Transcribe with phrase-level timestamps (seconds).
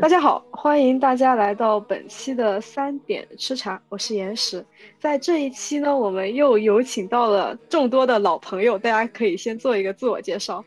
[0.00, 4.64] 大家好，欢迎大家来到本期的三点吃茶，我是岩石。
[4.98, 10.64] 在这一期呢，我们又有请到了众多的老朋友，大家可以先做一个自我介绍。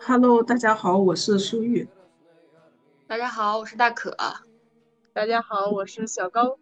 [0.00, 1.86] Hello，大家好，我是舒玉。
[3.06, 4.16] 大家好，我是大可。
[5.12, 6.56] 大家好，我是小高。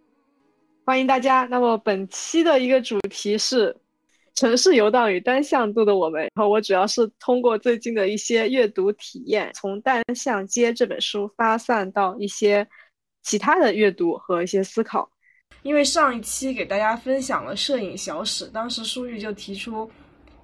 [0.85, 1.47] 欢迎大家。
[1.49, 3.77] 那么本期的一个主题是。
[4.37, 12.67] 城市游荡与单向度的我们，然后我主要是通过最近的一些阅读体验，从《单向街》这本书发散到一些
[13.23, 15.11] 其他的阅读和一些思考。
[15.63, 19.91] 因为上一期给大家分享了摄影小史，当时舒玉就提出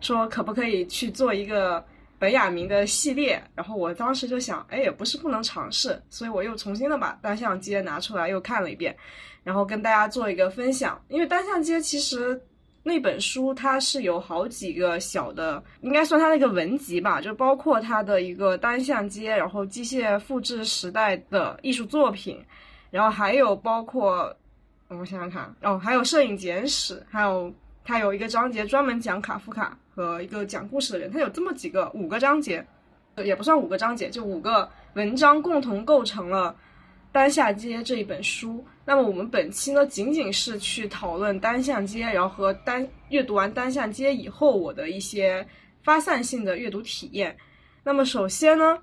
[0.00, 1.82] 说，可不可以去做一个
[2.18, 3.42] 本雅明的系列？
[3.54, 8.94] 然后我当时就想，哎，也不是不能尝试，所以我又重新的把《单向街》拿出来又看了一遍，
[9.42, 11.02] 然后跟大家做一个分享。
[11.08, 12.38] 因为《单向街》其实。
[12.86, 22.40] 那本书它是有好几个小的，应该算它那个文集吧，就包括它的一个单向街，然后机械复制时代的艺术作品，
[22.92, 24.32] 然后还有包括，
[24.86, 27.52] 我想想看，哦，还有摄影简史，还有
[27.84, 32.64] 它有一个章节专门讲卡夫卡和一个讲故事的人，它有这么几个五个章节，
[33.16, 36.54] 也不算五个章节，就五个文章共同构成了。
[37.16, 45.46] 单下街这一本书，那么我们本期呢，仅仅是去讨论单向街，然后和单阅读完单向街以后，我的一些
[45.82, 47.34] 发散性的阅读体验。
[47.82, 48.78] 那么首先呢，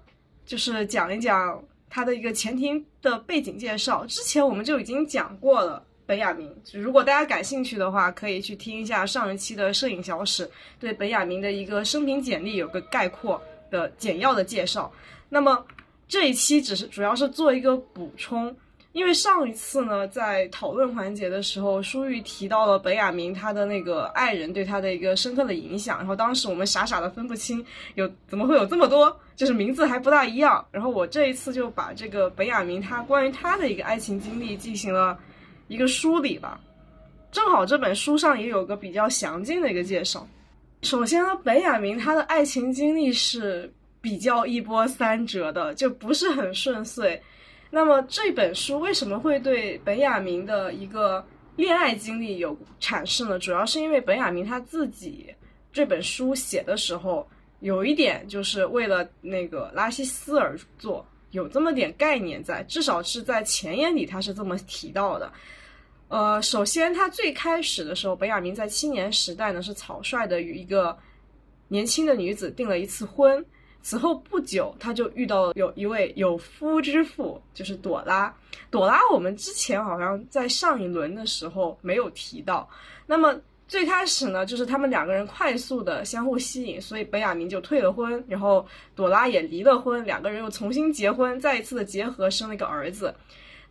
[0.47, 4.03] 就是讲一讲它的一个前庭的背景介绍。
[4.07, 13.39] 之前我们就已经讲过了本雅明，如果大家感兴趣的话，可以去听一下上一期的摄影小史对本雅明的一个生平简历有个概括
[13.69, 14.91] 的简要的介绍。
[15.29, 15.63] 那么。
[16.13, 18.55] 这一期只是主要是做一个补充，
[18.91, 27.65] 因为上一次呢，在讨论环节的时候，舒玉提到了本雅明他的那个爱人对他的一个深刻的影响，然后当时我们傻傻的分不清
[27.95, 30.63] 有怎么会有这么多，就是名字还不大一样。
[30.69, 35.17] 然后我这一次就把这个本雅明他关于他的一个爱情经历进行了
[35.67, 36.61] 一个梳理吧，
[37.31, 40.27] 正好这本书上也有个比较详尽的一个介绍。
[40.83, 43.73] 首先呢，本雅明他的爱情经历是。
[44.03, 47.19] 比较一波三折的，就不是很顺遂。
[47.69, 51.25] 那么这本书为什么会对本雅明的一个
[51.55, 53.39] 恋爱经历有阐释呢？
[53.39, 55.33] 主要是因为本雅明他自己
[55.71, 57.25] 这本书写的时候，
[57.61, 65.31] 有一点就是为了那个拉西斯而做，有这么点概念在，至少是在前言里他是这么提到的。
[66.09, 70.95] 呃，首先他最开始的时候，本雅明在青年时代呢是草率的与一个
[71.69, 73.43] 年轻的女子订了一次婚。
[73.83, 78.33] 此后不久，他就遇到了有一位有夫之妇，就是朵拉。
[78.71, 82.67] 朵拉，我们之前好像在上一轮的时候没有提到。
[83.05, 83.35] 那么
[83.67, 93.13] 最开始呢，就是他们两个人快速的相互吸引，所以本雅明就退了婚，然后朵拉也离了婚，两个人又重新结婚，再一次的结合，生了一个儿子。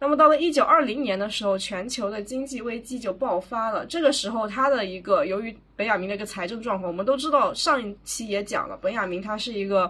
[0.03, 3.87] 那么到了一九二零年的时候，全球的经济危机就爆发了。
[3.87, 9.89] 这个时候，他的一个由于本雅明的一个财政状况，我们都知道，上一期也讲了，本雅明他是一个，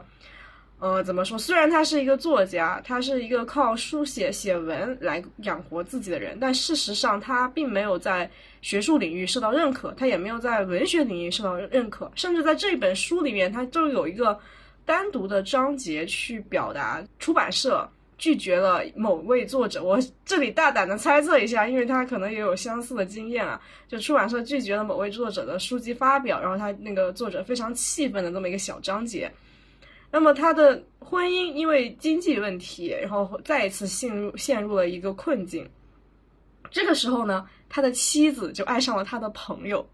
[0.80, 1.38] 呃，怎么说？
[1.38, 8.30] 虽然他是一个作家，他是一个靠书写写文来养活自己的人，但事实上他并没有在
[8.60, 14.38] 学术领域受到认可，他也没有在文学领域受到认可，甚至在这本书里面，他就有一个
[14.84, 17.88] 单独的章节去表达出版社。
[18.22, 23.60] 拒绝了某位作者，我这里大胆的猜测一下，因为他可能也有相似的经验啊。
[23.88, 29.28] 就出版社拒绝了某位作者的书籍发表，然后他那个作者非常气愤的这么一个小章节。
[30.08, 35.68] 那么他的婚姻因为经济问题，然后再一次陷入陷入了一个困境。
[36.70, 39.84] 这个时候呢，他的妻子就爱上了他的朋友，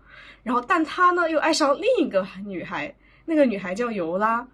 [0.42, 4.46] 然后但他呢又爱上另一个女孩，那个女孩叫尤拉。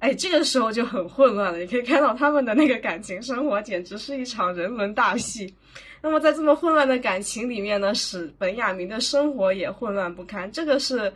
[0.00, 1.58] 哎，这个时候就很混乱了。
[1.58, 5.54] 你可以看到他们的那个感情生活简直是一场人伦大戏。
[6.00, 10.50] 那么在这么混乱的感情里面呢，使本雅明的生活也混乱不堪。
[10.50, 11.12] 这个是，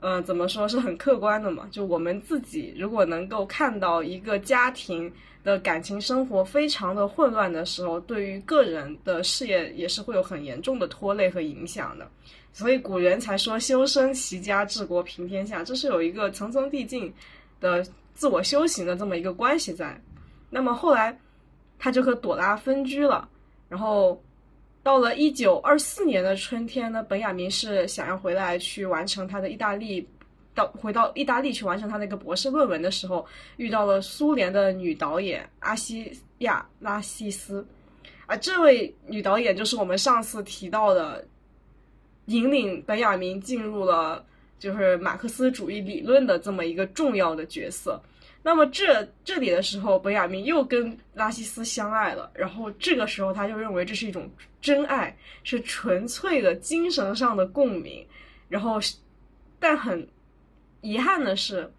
[0.00, 1.68] 呃，怎么说是很客观的嘛？
[1.70, 5.12] 就我们自己如果能够看到一个家庭
[5.44, 12.08] 的感情生活非常的混乱的时候，对于个人的事业也是会有很严重的拖累和影响的。
[12.54, 17.12] 所以古人才说修身齐家治国平天下，这是有一个层层递进
[17.60, 17.86] 的。
[18.14, 20.00] 自我修行的这么一个关系在，
[20.48, 21.18] 那么后来
[21.78, 23.28] 他就和朵拉分居了，
[23.68, 24.22] 然后
[24.82, 30.08] 到了一九二四年的春天呢，本雅明是想要回来去完成他的意大利，
[30.54, 33.26] 到回到意大利去完成他的一个博士论文的时候，
[33.56, 37.66] 遇到了苏联的女导演阿西亚拉西斯，
[38.26, 41.26] 啊，这位女导演就是我们上次提到的，
[42.26, 44.24] 引领本雅明进入了。
[44.64, 48.00] 就是马克思主义理论的这么一个重要的角色，
[48.42, 54.26] 那么这这里的时候，本雅明又跟拉西斯相爱了，然后这个时候他就认为这是一种
[54.62, 58.06] 真爱，是纯粹的精神上的共鸣。
[58.48, 58.80] 然后，
[59.58, 60.08] 但很
[60.80, 61.70] 遗憾的是，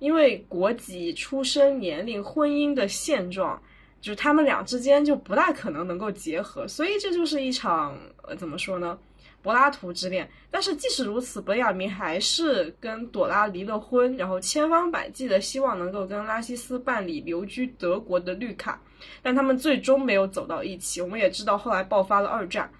[0.00, 3.58] 因为国籍、出生年龄、婚姻的现状，
[4.02, 8.98] 就是他们俩之间就不大可能能够结合，所以这就是一场呃怎么说呢？
[9.44, 18.80] 柏拉图之恋，但是即使如此，本雅明还是跟朵拉离了婚，然后千方百计的希望能够跟拉西斯办理留居德国的绿卡，
[19.22, 21.02] 但他们最终没有走到一起。
[21.02, 22.70] 我们也知道后来爆发了二战。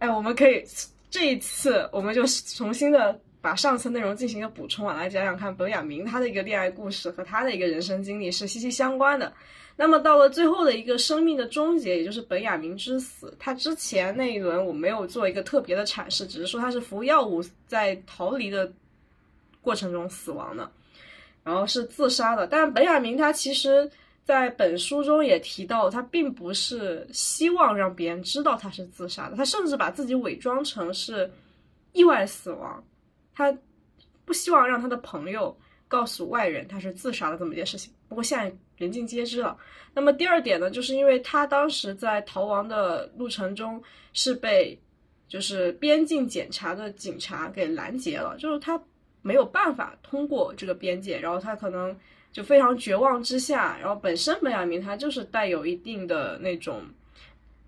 [0.00, 0.64] 哎，我们可以
[1.08, 2.26] 这一次我们就
[2.56, 9.32] 重新的把上次内容进行一个补充啊，来讲讲看本雅明他的一个恋爱故事和他的一个人生经历是息息相关的。
[9.76, 13.34] 那么到了最后的一个生命的终结，也就是本雅明之死。
[13.38, 18.70] 他之前那一轮我没有做一个特别的阐释，只是说他是服药物在逃离的
[19.62, 20.70] 过程中死亡的，
[21.42, 22.46] 然后是自杀的。
[22.46, 23.90] 但本雅明他其实
[24.22, 31.30] 在本书中也提到，他并不是希望让别人知道他是自杀的，他甚至把自己伪装成是
[31.92, 32.84] 意外死亡，
[33.34, 33.56] 他
[34.26, 35.56] 不希望让他的朋友
[35.88, 37.90] 告诉外人他是自杀的这么一件事情。
[38.06, 38.54] 不过现在。
[38.80, 39.56] 人尽皆知了。
[39.92, 43.80] 那么第二点呢，就是因为他当时在逃亡的路程中
[44.14, 44.78] 是被
[45.28, 48.82] 就是边境检查的警察给拦截了，就是他
[49.20, 51.94] 没有办法通过这个边界，然后他可能
[52.32, 56.82] 就非常绝望之下，然后本身本雅明他就是带有一定的那种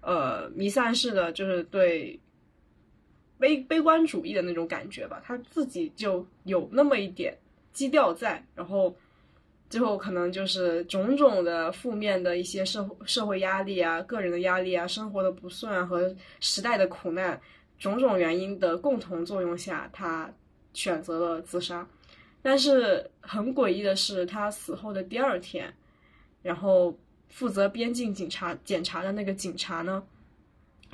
[0.01, 2.19] 呃弥散式的，就是对
[3.39, 7.37] 悲悲观主义的那种感觉吧，他自己就有那么一点
[7.75, 8.97] 基调在，然后。
[9.73, 17.41] 最后可能就是种种的负面的一些社会社会压力啊、个人的压力啊、生活的不顺啊和时代的苦难，
[17.79, 20.31] 种种原因的共同作用下，他
[20.75, 21.89] 选择了自杀。
[22.43, 25.73] 但是很诡异的是，他死后的第二天，
[26.43, 26.95] 然后
[27.31, 30.03] 负责边境警察检查的那个警察呢，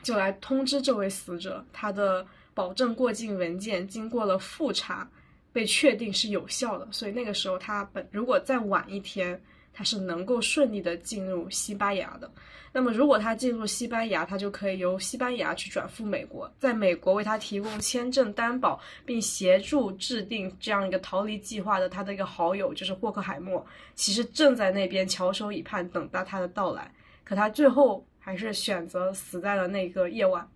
[0.05, 5.11] 就来通知这位死者，他的保证过境文件经过了复查。
[5.59, 12.31] 被确定是有效的，所以那个时候他本如果再晚一天，他是能够顺利的进入西班牙的。
[12.73, 23.67] 那么如果他进入西班牙，他就可以由西班牙去转赴美国，在美国为他提供签证担保，并协助制定这样一个逃离计划的他的一个好友就是霍克海默，
[23.97, 26.89] 其实正在那边翘首以盼，等待他的到来。
[27.25, 30.49] 可他最后还是选择死在了那个夜晚，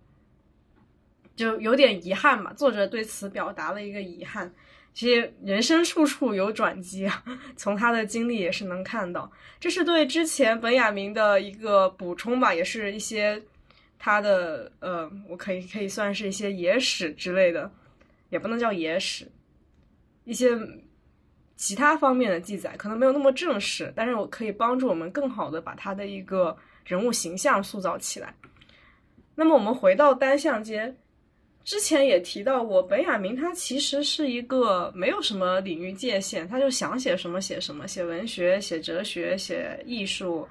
[1.35, 2.53] 就有点遗憾嘛。
[2.53, 4.49] 作者对此表达了一个遗憾。
[4.93, 7.23] 其实人生处处有转机啊，
[7.57, 9.31] 从他的经历也是能看到。
[9.59, 13.41] 这是对之前本雅明的一个补充吧，也是一些
[13.97, 17.71] 他的呃，我可以可以算是一些野史之类的，
[18.29, 19.31] 也不能叫野史，
[20.25, 20.49] 一些
[21.55, 26.55] 其他方面的记载，可能没有那么正式，但是我可以帮助我们更好的把他的一个
[26.85, 28.35] 人物形象塑造起来。
[29.35, 30.95] 那么我们回到单向街。
[31.63, 40.45] 之前也提到过，本雅明他其实是一个没有什么领域界限，他就想写什么写什么，写文学、写哲学、写艺术，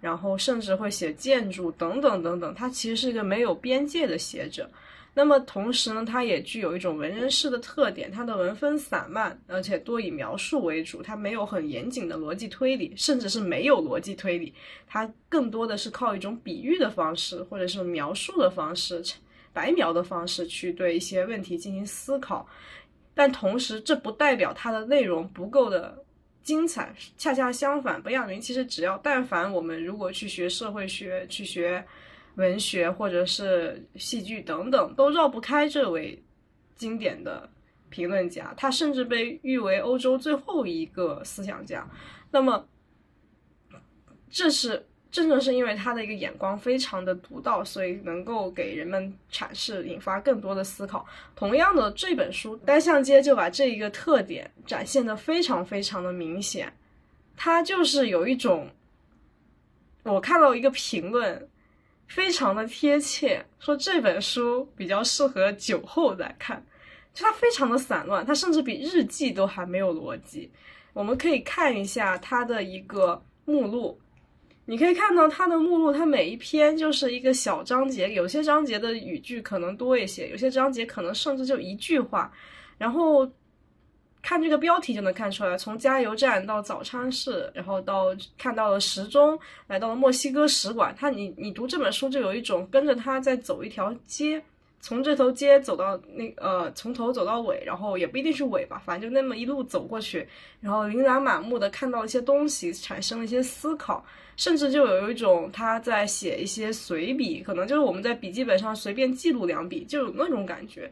[0.00, 2.54] 然后甚至会写建筑等等等等。
[2.54, 4.68] 他其实是一个没有边界的写者。
[5.14, 14.52] 那么同时呢，他也具有一种文人式的特点，他的文风散漫，而且多以描述为主，他没有很严谨的逻辑推理，甚至是没有逻辑推理，
[14.86, 19.02] 他更多的是靠一种比喻的方式或者是描述的方式。
[19.52, 22.46] 白描的方式去对一些问题进行思考，
[23.14, 26.04] 但同时这不代表它的内容不够的
[26.42, 26.94] 精彩。
[27.16, 31.84] 恰恰相反，本雅明其实只要但凡我们如果去学社会学、去学
[32.36, 36.22] 文学或者是戏剧等等，都绕不开这位
[36.76, 37.48] 经典的
[37.90, 38.54] 评论家。
[38.56, 41.88] 他甚至被誉为欧洲最后一个思想家。
[42.30, 42.68] 那么，
[44.30, 44.87] 这是。
[45.10, 51.06] 正正是因为他的一个眼光非常的独到，所以能够给人们阐释、引发更多的思考。
[51.34, 56.70] 同样的，这本书单向街就把这一个特点展现的非常非常的明显。
[57.36, 58.68] 它就是有一种，
[60.02, 61.48] 我看到一个评论，
[62.06, 66.62] 非常的贴切，说这本书比较适合酒后来看，
[67.14, 70.50] 就它非常的散乱，它甚至比日记都还没有逻辑。
[70.92, 73.98] 我们可以看一下它的一个目录。
[74.70, 82.30] 你可以看到它的目录，它每一篇就是一个小章节，有些章节的语句可能多一些，有些章节可能甚至就一句话。
[82.76, 83.26] 然后
[84.20, 90.94] 看这个标题就能看出来，从加油站到早餐室，然后到看到了时钟，来到了墨西哥使馆。
[90.98, 94.38] 它你你读这本书就有一种跟着他在走一条街
[94.80, 100.26] 从这头街走到那呃，从头走到尾，然后也不一定是尾吧，反正就那么一路走过去，
[100.60, 104.04] 然后琳琅满目的看到一些东西，产生了一些思考，
[104.36, 110.90] 甚至就有一种他在写一些随笔，可能就是我们在笔记本上随便记录两笔，就有那种感觉。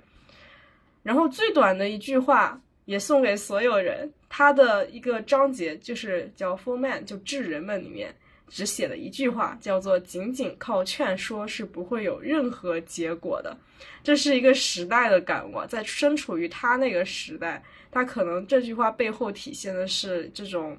[1.03, 8.15] 然后最短的一句话也送给所有人，他的一个章节就是叫 “For Man”，就智人们里面。
[8.49, 13.57] 只写了一句话，叫做“仅仅靠劝说是不会有任何结果的”，
[14.03, 15.65] 这是一个时代的感悟。
[15.67, 20.79] 在身处于他那个时代，他可能这句话背后体现的是这种，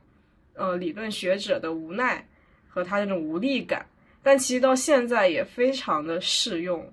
[0.54, 2.26] 呃，理论学者的无奈
[2.68, 3.86] 和他那种无力感。
[4.24, 6.90] 但其实到现在也非常的适用。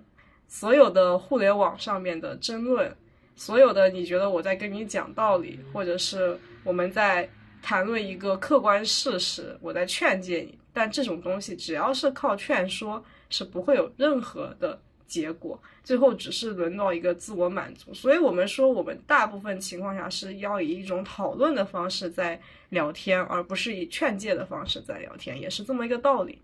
[0.47, 2.95] 所有的互联网上面的争论，
[3.35, 7.29] 所有的你觉得我在跟你讲道理，或者是我们在
[7.61, 10.57] 谈论一个客观事实，我在劝诫你。
[10.75, 17.95] 但这种东西只要是靠劝说，是不会有任何的结果，最后只是轮到一个自我满足。
[17.95, 22.39] 所以，我们说，我们大部分情况下是要以一种讨论的方式在
[22.71, 26.43] 聊天，而不是以劝诫的方式在聊天，也是这么一个道理。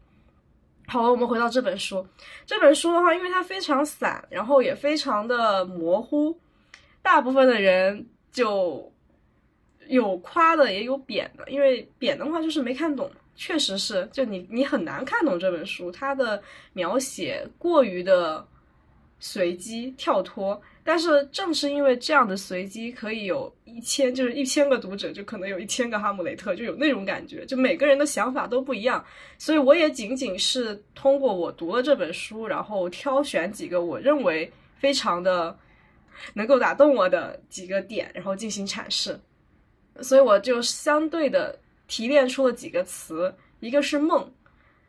[0.87, 2.06] 好了，我们回到这本书。
[2.46, 6.38] 这本书的话，因为它非常散，然后也非常的模糊，
[7.02, 8.92] 大部分的人就
[9.87, 11.49] 有夸的，也有贬的。
[11.50, 13.10] 因为贬的话，就是没看懂。
[13.37, 16.42] 确实是，就你你很难看懂这本书，它的
[16.75, 18.46] 描写过于的
[19.18, 20.60] 随机跳脱。
[20.84, 27.46] 但是正是因为这样的随机，可以有一千就是一千个读者，就可能有一千个哈姆雷特，就有那种感觉。
[27.46, 29.02] 就每个人的想法都不一样，
[29.38, 35.56] 所以我也仅仅是通过我读了这本书，然后挑选几个我认为非常的
[36.34, 39.18] 能够打动我的几个点，然后进行阐释。
[40.02, 41.58] 所以我就相对的。
[41.90, 44.32] 提炼出了几个词，一个是梦，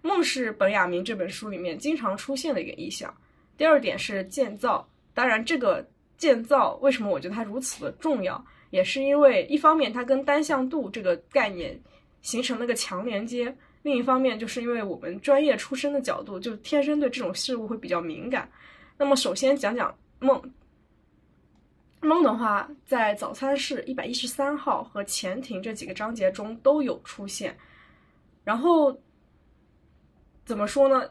[0.03, 3.11] 梦是本雅明这本书里面经常出现的一个意象。
[3.57, 5.83] 第二点是建造，当然这个
[6.15, 11.75] 建造为什么我觉得它如此的重要，也是因为一方面它跟单向度这个概念
[12.21, 18.47] 形成了个强连接，另一方面就是因为我们专业出身的角度，就天生对这种事物会比较敏感。
[18.95, 20.39] 那么首先讲讲梦。
[22.01, 27.55] 梦的话，在早餐室一百一十三号和前庭这几个章节中都有出现。
[28.43, 28.99] 然后
[30.43, 31.07] 怎么说呢？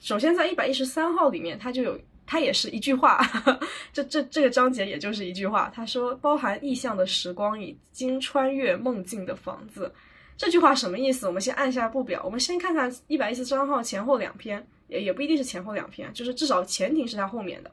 [0.00, 3.26] 首先在一百一十三号里面，它就有，它也是一句话。
[3.90, 5.72] 这这这个章节也就是一句话。
[5.74, 9.90] 他说：“包含意象的时光已经穿越梦境的房子。”
[10.36, 11.26] 这句话什么意思？
[11.26, 17.70] 我们先按下不表，我们先看看一百一十三号前后两篇，也也不一定是前后两篇，就是至少前庭是它后面的。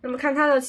[0.00, 0.60] 那么看它的。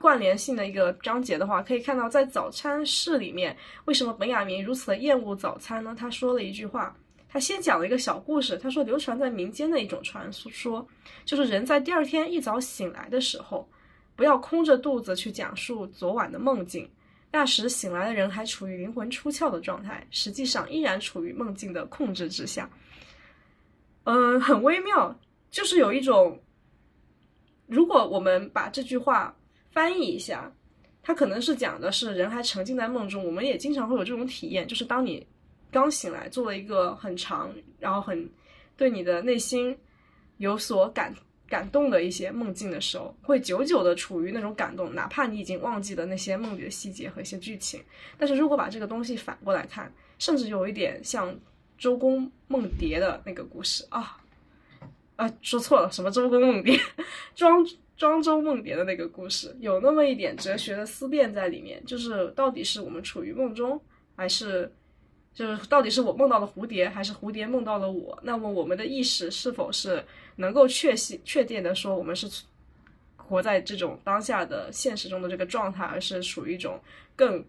[0.00, 5.92] 关联性的一个章节的话，可以看到在早餐室里面，为什么本雅明如此的厌恶早餐呢？
[5.98, 6.96] 他说了一句话，
[7.28, 8.56] 他先讲了一个小故事。
[8.56, 10.86] 他说，流传在民间的一种传说，
[11.24, 13.68] 就是人在第二天一早醒来的时候，
[14.14, 16.88] 不要空着肚子去讲述昨晚的梦境。
[17.32, 22.70] 那时醒来的人还处于灵魂出窍的状态，实际上依然处于梦境的控制之下。
[24.04, 25.18] 嗯，很微妙，
[25.50, 26.40] 就是有一种，
[27.66, 29.34] 如果我们把这句话。
[29.70, 30.52] 翻译一下，
[31.02, 33.24] 他可能是讲的是人还沉浸在梦中。
[33.24, 35.26] 我们也经常会有这种体验，就是当你
[35.70, 38.28] 刚醒来，做了一个很长，然后很
[38.76, 39.76] 对你的内心
[40.38, 41.14] 有所感
[41.48, 47.80] 感动的一些梦境的时候，会久久的处于那种感动，哪怕你已经忘记了那些梦里的细节和一些剧情。
[48.18, 51.38] 但是如果把这个东西反过来看，甚至有一点像
[51.76, 54.18] 周公梦蝶的那个故事啊
[55.16, 56.78] 啊，说错了，什么周公梦蝶，
[57.34, 57.64] 庄。
[57.98, 63.78] 庄周梦蝶的那个故事有那么一点哲学的思辨在里面，就是到底是我们处于梦中，
[64.14, 64.72] 还是
[65.34, 68.16] 就是到底是我梦到了蝴蝶，还是蝴蝶梦到了我？
[68.22, 70.02] 那么我们的意识是否是
[70.36, 72.28] 能够确信、确定的说我们是
[73.16, 76.80] 活在这种当下的现实中的这个状态，而是属于一种
[77.16, 77.44] 更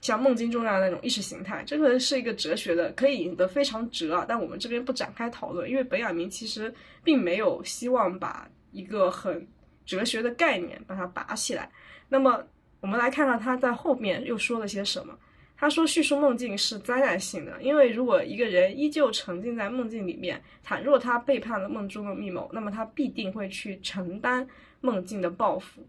[0.00, 1.64] 像梦境中那样的那种意识形态？
[1.66, 8.48] 这个是一个哲学的，可以引得非常哲啊，但我们这边不展开讨论，因为本雅明其实并没有希望把。
[8.72, 9.46] 一个很
[9.84, 11.70] 哲学的概念，把它拔起来。
[12.08, 12.44] 那么，
[12.80, 15.18] 我们来看看他在后面又说了些什么。
[15.56, 24.48] 他说，叙述梦境是灾难性的，因为如果一个人依旧沉浸在梦境里面，倘若他背叛了梦中的密谋，那么他必定会去承担
[24.80, 25.86] 梦境的报复。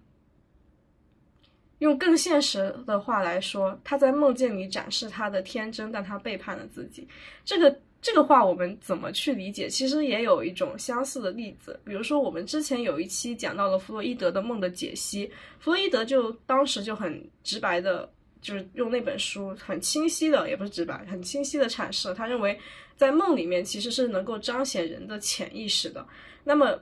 [1.80, 7.08] 用更现实的话来说，他在梦境里展示他的天真，但他背叛了自己。
[7.46, 7.80] 这个。
[8.02, 9.70] 这个话我们怎么去理解？
[9.70, 22.60] 其实也有一种相似的例子，比如说我们之前有一期讲到了弗洛伊德的梦的解析，弗洛伊德就当时就很直白的，就是用那本书很清晰的，也不是直白，很清晰的阐释了，他认为
[22.96, 26.04] 在梦里面其实是能够彰显人的潜意识的。
[26.44, 26.76] 那么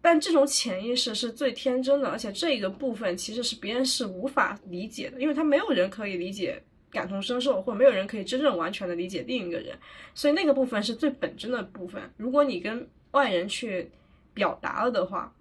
[0.00, 9.78] 但这种潜意识是最天真的，而且这一个部分其实是别人是无法理解的，因为他没有人可以理解、感同身受，或者没有人可以真正完全的理解另一个人，
[10.14, 12.02] 所以那个部分是最本真的部分。
[12.16, 13.90] 如果你跟外人去
[14.34, 15.32] 表达了的话，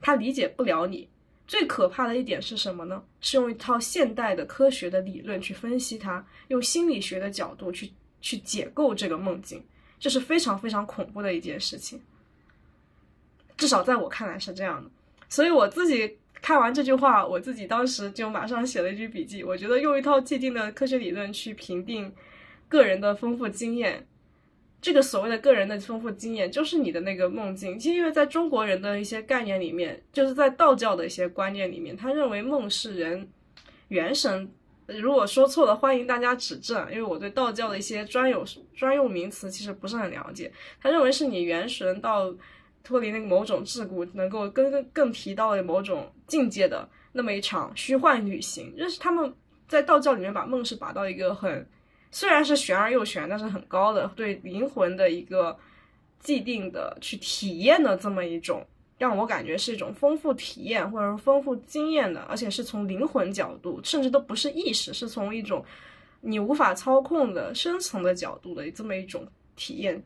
[0.00, 1.08] 他理解不了你。
[1.46, 3.02] 最可怕的一点是什么呢？
[3.20, 7.90] 是用一套现代的科学的理论去分析它，用心理学的角度去
[8.20, 9.60] 去解构这个梦境，
[9.98, 12.00] 这是非常非常恐怖的一件事情。
[13.56, 14.88] 至少在我看来是这样的。
[15.28, 19.44] 所以我自己看完这句话，我自己当时就马上写了一句笔记。
[19.44, 22.12] 我觉得用一套既定的科学理论去评定
[22.68, 24.06] 个人的丰富经验。
[24.82, 27.78] 这个所谓的个人的丰富经验，就是你的那个梦境。
[27.78, 33.28] 其实，因为在中国人的一些概念里面，就是在道教的一些观念里面，他认为梦是人
[33.88, 34.50] 元神。
[34.86, 38.42] 如果说错了，欢迎大家指正，因为我对道教的一些专有
[38.74, 40.50] 专用名词其实不是很了解。
[40.82, 42.34] 他认为是你元神到
[42.82, 48.74] 脱离那个某种桎梏，能够更更更提到了某种境界的那么一场虚幻旅行。
[48.76, 49.32] 这是他们
[49.68, 51.66] 在道教里面把梦是拔到一个很。
[52.12, 55.56] 虽然是玄而又玄，但是很高的对灵魂的一个
[56.18, 58.66] 既定的去体验的这么一种，
[58.98, 65.64] 让我感觉是一种丰富体验或者说丰富经验的，而且是从灵魂角度，甚至都不是意识，是从一种
[66.20, 70.02] 你无法操控的深层的角度的这么一种体验。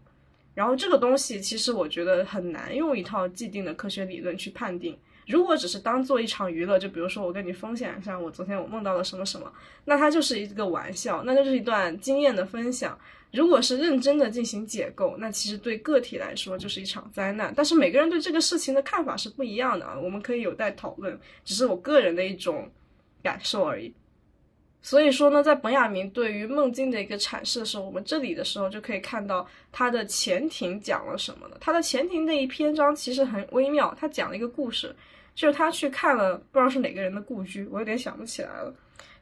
[0.54, 4.96] 然后这个东西其实我觉得很难用一套既定的科学理论去判定。
[5.26, 9.50] 如果只是当做一场娱乐，就比如说我跟你分享一下我昨天我梦到了什么什么，
[9.84, 12.98] 那它就是一个玩笑，那就是一段经验的分享。
[13.32, 17.52] 如果是认真的进行解构，那其实对个体来说就是一场灾难。
[17.56, 22.70] 但是每个人对这个事情的看法是不一样的啊，我们可以有待讨论，只是我个人的一种
[23.22, 23.92] 感受而已。
[24.84, 31.56] 所以说呢，在本雅明对于梦境的一个阐释的时候，我们这里的时候就可以看到他的前庭讲了什么呢？
[31.58, 34.94] 他的前庭那一篇章其实很微妙，他讲了一个故事。
[35.34, 38.72] 就是他去看了，不知道是哪个人的故居，我有点想不起来了。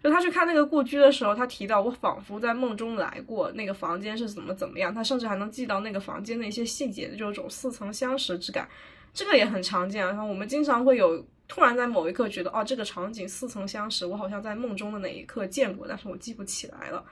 [0.02, 8.68] 就他去看那个故居的时候，他提到我仿佛在梦中来过，那个房间是怎么怎么样，他甚至还能记到那个房间的一些细节，就有种似曾相识之感。
[9.14, 17.04] 这个也很常见啊，我们经常会有突然在某一刻觉得，哦，这个场景似曾相识，我好像在梦中的哪一刻见过，但是我记不起来了，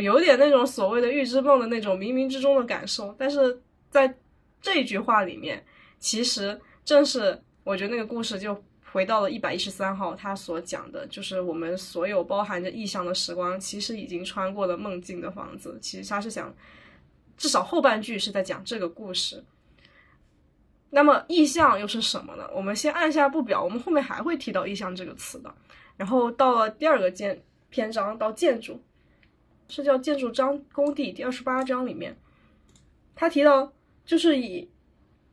[0.00, 3.14] 有点那种所谓的预知梦的那种冥冥之中的感受。
[3.16, 4.12] 但是在
[4.60, 5.64] 这句话里面，
[6.00, 7.40] 其实正是。
[7.64, 8.58] 我觉得那个故事就
[8.90, 15.78] 回到了一百一十三号，他所讲的就是我们所有包含着意象的时光，其实已经穿过了梦境的房子。
[15.82, 16.52] 其实他是想，
[17.36, 19.44] 至少后半句是在讲这个故事。
[20.90, 22.48] 那么意象又是什么呢？
[22.54, 25.54] 我们先按下不表，我们后面还会提到意象这个词的。
[25.96, 28.82] 然后到了第二个建篇章，到建筑，
[29.68, 32.16] 是叫建筑章工地第二十八章里面，
[33.14, 33.72] 他提到
[34.04, 34.68] 就是以。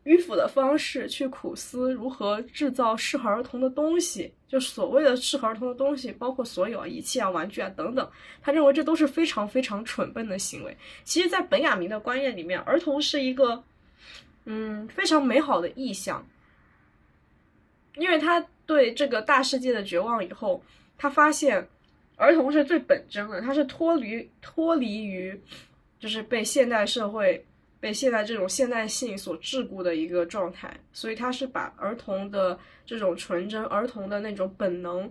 [0.06, 8.08] 迂腐的方式去苦思如何制造适合儿童的东西，就所谓的适合儿童的东西，包括所有啊仪器啊玩具啊等等。
[8.40, 10.76] 他认为这都是非常非常蠢笨的行为。
[11.02, 13.64] 其实，在本雅明的观念里面，儿童是一个
[14.46, 16.26] 嗯非常美好的意象，
[17.96, 20.62] 因为他对这个大世界的绝望以后，
[20.96, 21.68] 他发现
[22.16, 25.38] 儿童是最本真的，他是脱离脱离于
[26.00, 27.44] 就是被现代社会。
[27.78, 35.08] 被现在这种现代性所桎梏的一个状态，所以他是把儿童的这种纯真、儿童的那种本能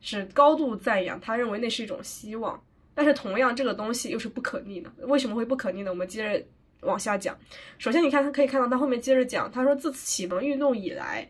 [0.00, 2.62] 是高度赞扬，他认为那是一种希望。
[2.94, 4.90] 但是同样，这个东西又是不可逆的。
[5.00, 5.90] 为什么会不可逆呢？
[5.90, 6.46] 我们接着
[6.80, 7.36] 往下讲。
[7.78, 11.28] 首先，你看他可以看到他后面接着讲，他说自启蒙运动以来，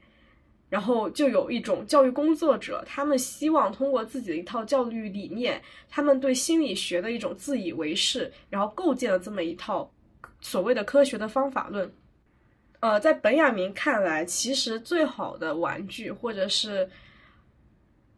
[0.69, 9.91] 然后就有一种教育工作者，他们希望通过自己的一套教育理念，他们对心理学的一种自以为是，然后构建了这么一套。
[10.41, 11.91] 所谓的科学的方法论，
[12.81, 16.89] 呃，在本雅明看来，其实最好的玩具，或者是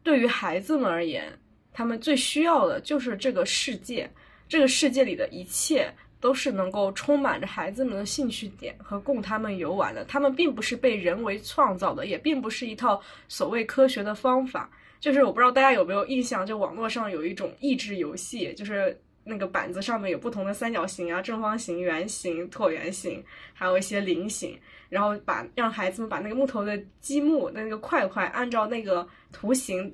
[0.03, 1.33] 对于孩子们而言，
[1.73, 4.11] 他们最需要的就是这个世界。
[4.49, 10.05] 这个世界里的一切都是能够充满着孩子们的兴趣点和供他们游玩的。
[10.05, 14.71] 他们并不是被人为创造的，也并不是一套所谓科学的方法。
[15.01, 18.99] 就是我不知道大家有没有印象，就网络上有一种益智游戏，就是。
[19.31, 29.93] 那个板子上面有不同的三角形啊、正方形、圆形、椭圆形，还有一些菱形，然后把让孩子们把那个木头的积木的那个块块按照那个图形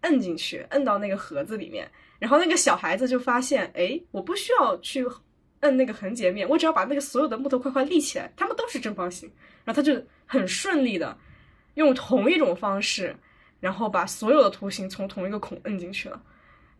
[0.00, 1.86] 摁进去，摁到那个盒子里面，
[2.18, 5.04] 然后那个小孩子就发现，哎，我不需要去
[5.60, 9.30] 摁那个横截面，我只要把那个所有的木头块块立起来，它们都是正方形，
[9.64, 11.16] 然后他就很顺利的
[11.74, 13.14] 用同一种方式，
[13.60, 16.22] 然后把所有的图形从同一个孔摁进去了。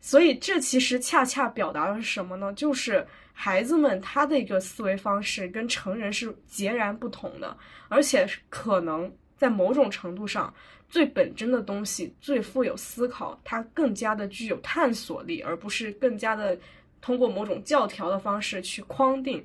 [0.03, 2.51] 所以，这其实恰恰表达的是什么呢？
[2.55, 7.55] 就是孩子们他的一个思维方式跟成人是截然不同的，
[7.89, 10.53] 而且可能在某种程度上，
[10.89, 16.59] 最本真的东西最富有思考，它更加的具有探索力，而不是更加的
[17.01, 19.45] 通过某种教条的方式去框定。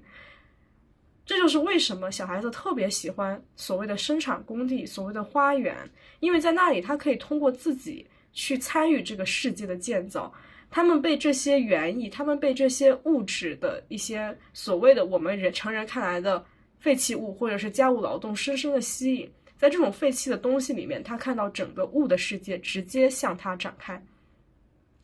[1.27, 5.75] 这就是为什么小孩子特别喜欢所谓的生产工地、所谓的花园，
[6.19, 10.31] 因为在那里他可以通过自己去参与这个世界的建造。
[10.69, 16.45] 他们被这些园艺，他们被这些物质的一些所谓的我们人成人看来的
[16.77, 19.27] 废弃物或者是家务劳动深深的吸引。
[19.57, 23.99] 在这种废弃的东西里面，他看到整个物的世界直接向他展开。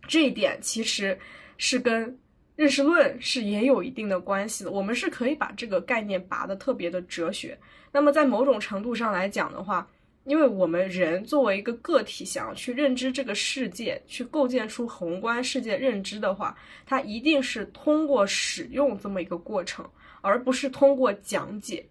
[0.07, 1.17] 这一点其实
[1.57, 2.15] 是跟。
[2.55, 7.57] 认识论是也有一定的关系的，我们是可以把这个概念拔得特别的哲学。
[7.91, 9.87] 那么在某种程度上来讲的话，
[10.25, 19.83] 因为我们人作为一个个体，想要去认知这个世界，去构建出宏观世界认知的话，它一定是通过使用这么一个过程，
[20.21, 21.83] 而不是通过讲解。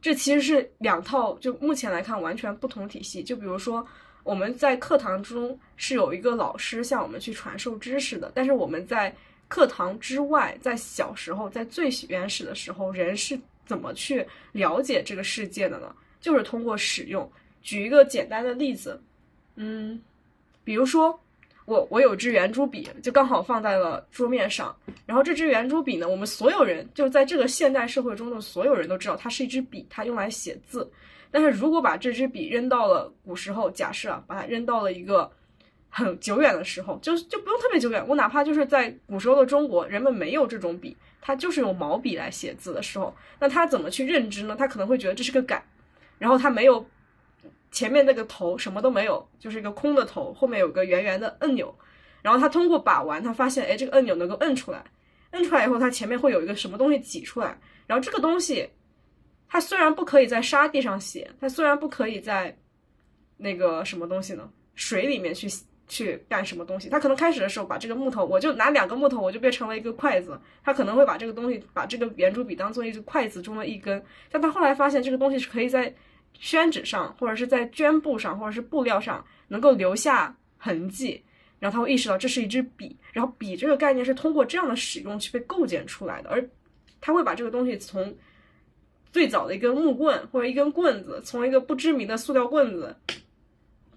[0.00, 3.22] 这其实是两套，就目前来看完全不同体系。
[3.22, 3.86] 就比如说
[4.22, 9.14] 我们在课堂中是有一个老师向我们去传授知识的，但是我们在
[9.54, 15.94] 课堂之外，在小时候，在最原始的时候，人是怎么去了解这个世界的呢？
[16.20, 17.30] 就是通过使用。
[17.62, 19.00] 举一个简单的例子，
[19.54, 20.02] 嗯，
[20.64, 21.16] 比如说
[21.66, 24.74] 我我有支圆珠笔，就刚好放在了桌面上。
[25.06, 30.90] 然后这支圆珠笔呢，我们所有人就在这个现代社会中的所有人都知道，它是一支笔，它用来写字。
[31.30, 35.30] 但是如果把这支笔扔到了古时候，假设啊，把它扔到了一个。
[35.96, 38.04] 很久远的时候，就就不用特别久远。
[38.08, 44.56] 我哪怕就是在古时候的中国，人们没有这种笔，他就是用毛笔来写字的时候，那他怎么去认知呢？
[44.58, 45.62] 他可能会觉得这是个杆，
[46.18, 46.84] 然后他没有
[47.70, 51.72] 前面那个头，什么都没有，就是一个空的头，后面有个圆圆的按钮，
[52.22, 54.84] 然后他通过把玩，他发现，哎，这个按钮能够摁出来，
[55.30, 58.68] 摁出来以后，它前面会有一个什么东西挤出来，然后这个东西，
[59.48, 62.58] 它虽然不可以在沙地上写，它虽然不可以在
[63.36, 65.46] 那个什么东西呢，水里面去。
[65.86, 66.88] 去干什么东西？
[66.88, 70.40] 他可能开始的时候把这个木头，我就拿两个木头，我就变成了一个筷子。
[70.62, 74.02] 他可能会把这个东西，把这个圆珠笔当做一个筷子中的一根。
[74.30, 75.94] 但他后来发现这个东西是可以在
[76.32, 81.22] 宣纸上，或者是在绢布上，或者是布料上能够留下痕迹。
[81.58, 82.96] 然后他会意识到这是一支笔。
[83.12, 86.30] 然后笔这个概念是通过这样的使用去被构建出来的。
[86.30, 86.48] 而
[87.00, 88.14] 他会把这个东西从
[89.12, 92.96] 最早的一根木棍或者一根棍子，从一个不知名的塑料棍子。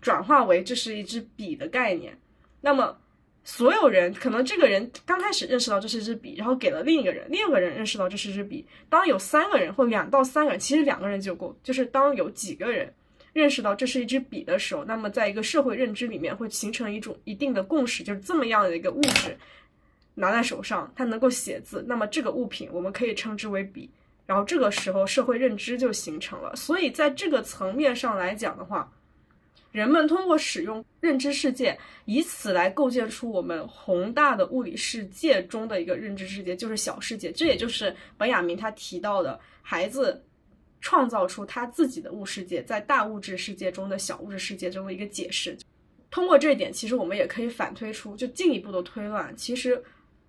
[0.07, 2.17] 转化为这是一支笔的概念，
[2.61, 2.97] 那么
[3.43, 8.65] 所有人可能这个人刚开始认识到这是支笔，然后给了另一个人，另一个人认识到这是支笔。
[8.87, 12.89] 当有三个人或两到三个人，其实两个人就够，就是当有几个人
[13.33, 19.37] 认识到这是一支笔的时候，那么在一个社会认知里面会形成一种一定的共识，就是这么样的一个物质
[20.15, 23.89] 拿在手上，它能够写字，那么这个物品我们可以称之为笔，
[24.25, 26.55] 然后这个时候社会认知就形成了。
[26.55, 28.89] 所以在这个层面上来讲的话。
[29.77, 37.31] 人们通过使用认知世界，以此来构建出我们宏大的物理世界中的一个认知世界，就是小世界。
[37.31, 40.19] 这也就是本雅明他提到的，孩子
[40.81, 45.55] 创造出他自己的物世界，在大物质世界中的小物质世界中的一个解释。
[46.09, 49.79] 通过这一点，其实我们也可以反推出，就进一步的推断，其实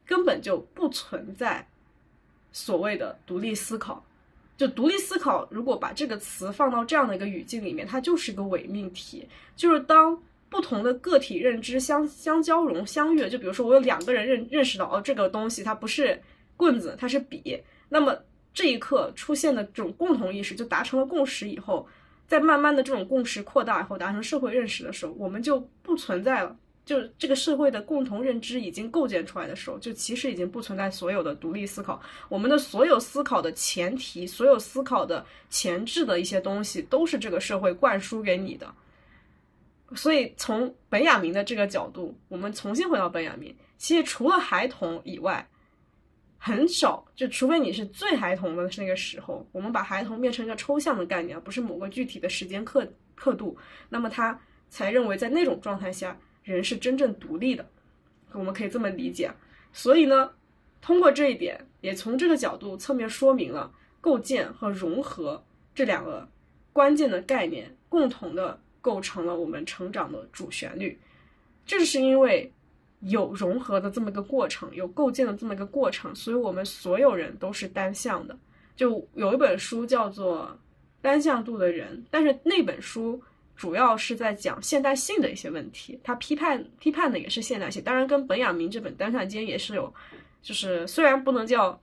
[0.04, 1.66] 根本就不存在
[2.52, 4.04] 所谓的独立思考。
[4.58, 9.26] 就独立思考，如果把这个词放到这样的一个语境里面，它就是一个伪命题。
[9.54, 16.20] 就是当不同的个体认知相相交融、相悦，就比如说我有两个人认认识到哦，这个东西它不是
[16.56, 18.18] 棍子，它是笔，那么
[18.52, 21.86] 这一刻出现的这种共同意识就达成了共识以后，
[22.26, 26.56] 在慢慢的这种共识扩大以后，达成社会认识的时候，我们就不存在了。
[26.88, 32.00] 就这个社会的共同认知已经构建出来的时候，就其实已经不存在所有的独立思考。
[32.30, 38.74] 我们的所有思考的前提，所有思考的前置的一些东西，都是这个社会灌输给你的。
[39.94, 45.46] 所以从本雅明的这个角度，我们重新回到本雅明，其实除了孩童以外，
[46.38, 53.54] 很少就除非你是最孩童的那个时候，我们把孩童变成一个抽象的概念，而不是某个具体的时间刻刻度，
[53.90, 56.18] 那么他才认为在那种状态下。
[56.54, 57.66] 人是真正独立的，
[58.32, 59.30] 我们可以这么理解。
[59.72, 60.30] 所以呢，
[60.80, 66.26] 通过这一点，也从这个角度侧面说明了构建和融合这两个
[66.72, 70.98] 关键的概念，共同的构成了我们成长的主旋律。
[71.66, 72.50] 正是因为
[73.00, 78.36] 有融合的这么一个过程，有构建的这么一个过程，所以我们所有人都是单向的。
[78.74, 80.46] 就有一本书叫做
[81.02, 83.22] 《单向度的人》，但是那本书。
[83.58, 89.92] 主要是在讲现代性的一些问题，他批判批判的也是现代性，当然跟本雅明这本《单向间》也是有，
[90.40, 91.78] 就是虽然不能叫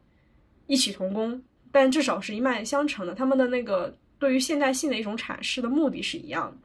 [0.68, 3.14] 异曲同工，但至少是一脉相承的。
[3.14, 6.58] 他们的那个对于现代性的一种阐释的目的是一样的。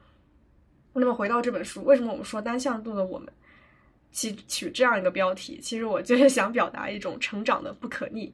[0.93, 3.27] 那么回到这本书，为什么我们说单向度的我们
[4.13, 5.59] 起取这样一个标题？
[5.61, 8.33] 其实我就是想表达一种成长的不可逆。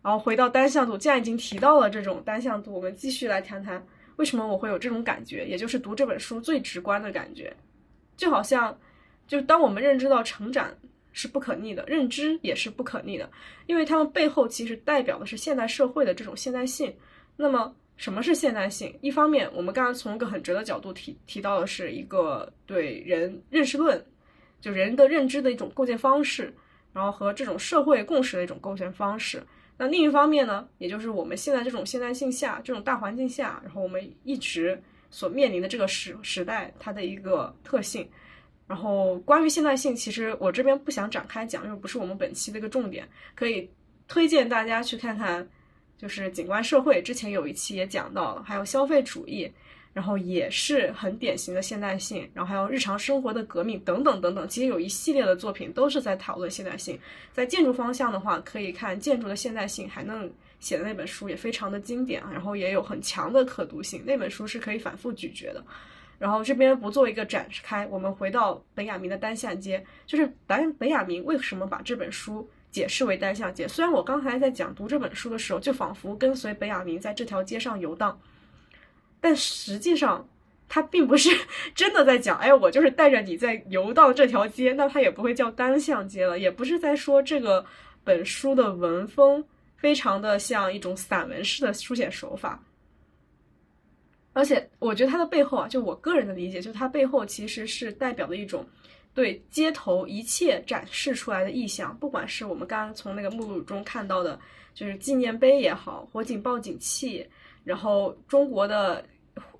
[0.00, 3.86] 然后回到单向度，既然已经提到了这种单向度，我们继续来谈谈
[4.18, 7.52] 为什么我会有这种感觉，也就是读这本书最直观的感觉，
[8.16, 8.78] 就好像
[9.26, 10.70] 就当我们认知到成长
[11.12, 13.28] 是不可逆的，认知也是不可逆的，
[13.66, 16.94] 因为他们背后其实代表的是现代社会的这种现代性。
[17.36, 17.74] 那么。
[17.98, 18.96] 什么是现代性？
[19.00, 24.00] 一方面，我们刚刚从一个很哲的角度提提到的是一个对人认识论，
[24.60, 26.54] 就人的认知的一种构建方式，
[26.92, 29.42] 然后和这种社会共识的一种构建方式。
[29.78, 34.78] 那另一方面呢，也就是我们现在这种现代性下，这种大环境下，然后我们一直
[35.10, 38.06] 所面临的这个时时代它的一个特性。
[38.66, 43.70] 然后关于现代性，其实我这边不想展开讲，因为不是我们本期的一个重点，可以
[44.06, 45.48] 推荐大家去看看。
[45.96, 49.50] 就是景观社会，之前有一期也讲到了，还有消费主义，
[49.92, 54.48] 然后也是很典型的现代性，然后还有日常生活的革命等等等等。
[54.48, 56.98] 其实有一系列的作品都是在讨论现代性。
[57.32, 64.02] 在建筑方向的话，可以看《建筑的现代性》，还能写的那本书也非常的经典，然后也有很强的可读性。
[64.06, 65.64] 那本书是可以反复咀嚼的。
[66.18, 72.48] 然后这边不做一个展开，我们回到本雅明的单向街，就是本本雅明为什么把这本书。
[72.70, 73.66] 解释为单向街。
[73.66, 78.20] 虽然我刚才在讲读这本书的时候，就仿佛跟随本雅明在这条街上游荡，
[79.20, 80.28] 但实际上
[80.68, 81.30] 他并不是
[81.74, 87.64] 真的在讲，哎，我就是带着你在游荡这条街，那他也不会叫单向街了，也不是在说这个
[88.04, 89.44] 本书的文风
[89.76, 92.62] 非常的像一种散文式的书写手法。
[94.32, 98.66] 而且我觉得它的背后啊，就我个人的理解，就它背后其实是代表的一种。
[99.14, 104.38] 对街头一切展示出来的意象，不管是我们刚刚从那个目录中看到的，
[104.74, 107.26] 就是纪念碑也好，火警报警器，
[107.68, 109.04] 然后中国的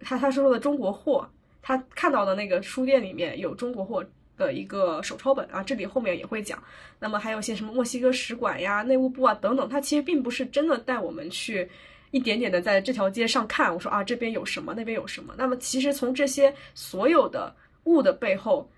[0.01, 1.29] 他他说的中国货，
[1.61, 4.05] 他看到的那个书店里面有中国货
[4.37, 6.62] 的一个手抄本啊，这里后面也会讲。
[6.99, 11.68] 那么还有些什么墨西哥使馆呀、内务部啊等等，他其实并不是真的带我们去
[12.11, 15.35] 一点点的在这条街上看，我说啊这边有什么，那边有什么。
[15.37, 18.68] 那么其实从这些所有的物的背后。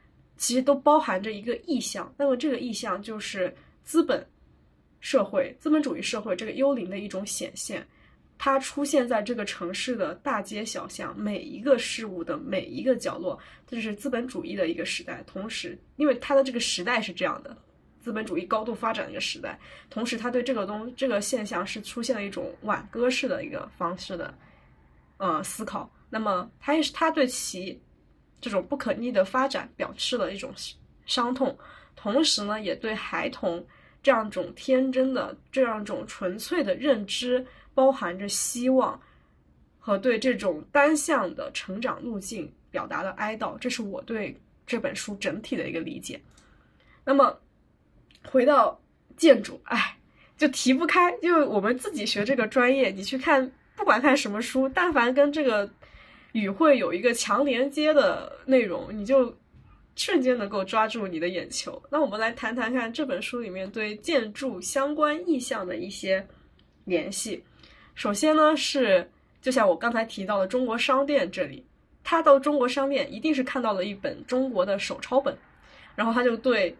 [0.40, 4.26] 其实都包含着一个意象，那么这个意象就是资本
[4.98, 7.86] 社会、资本主义社会这个幽灵的一种显现，
[8.42, 15.22] 它出现在这个城市的大街小巷，每一个事物的每一个角落，这是资本主义的一个时代。
[15.26, 17.54] 同时，因为它的这个时代是这样的，
[18.00, 24.32] 资本主义高度发展的一个时代，同时它对这个东这个现象是出现了一种挽歌式的一个方式的，
[25.18, 25.92] 呃思考。
[26.08, 27.78] 那么它也是它对其。
[28.40, 30.50] 这种不可逆的发展表示了一种
[31.04, 31.54] 伤痛，
[31.94, 33.62] 同时呢，也对孩童
[34.02, 39.00] 这样一种天真的、这样一种纯粹的认知包含着希望，
[39.78, 43.58] 和对这种单向的成长路径表达的哀悼。
[43.58, 46.20] 这是我对这本书整体的一个理解。
[47.04, 47.38] 那么，
[48.24, 48.80] 回到
[49.16, 49.96] 建筑，哎，
[50.36, 55.70] 就提不开，因为我们自己学这个专业，你去看，不管看什么书，但凡跟这个。
[56.32, 59.36] 与会有一个强连接的内容，你就
[59.96, 61.82] 瞬间能够抓住你的眼球。
[61.90, 66.24] 那我们来谈谈看这本书里面对建筑相关意象的一些
[66.84, 67.42] 联系。
[67.94, 69.10] 首先呢，是
[69.42, 71.64] 就像我刚才提到的中国商店这里，
[72.02, 75.36] 他到中国商店一定是看到了一本中国的手抄本，
[75.94, 76.74] 然后他就对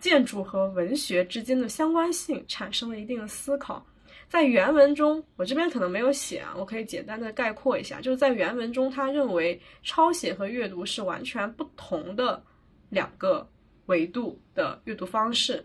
[0.00, 3.84] 建筑和文学之间的相关性产生了一定的思考。
[4.28, 12.42] 在原文中，我这边可能没有写啊，我可以简单的概括一下，就是在原文中，他认为抄写和阅读是完全不同的
[12.88, 13.46] 两个
[13.86, 15.64] 维度的阅读方式。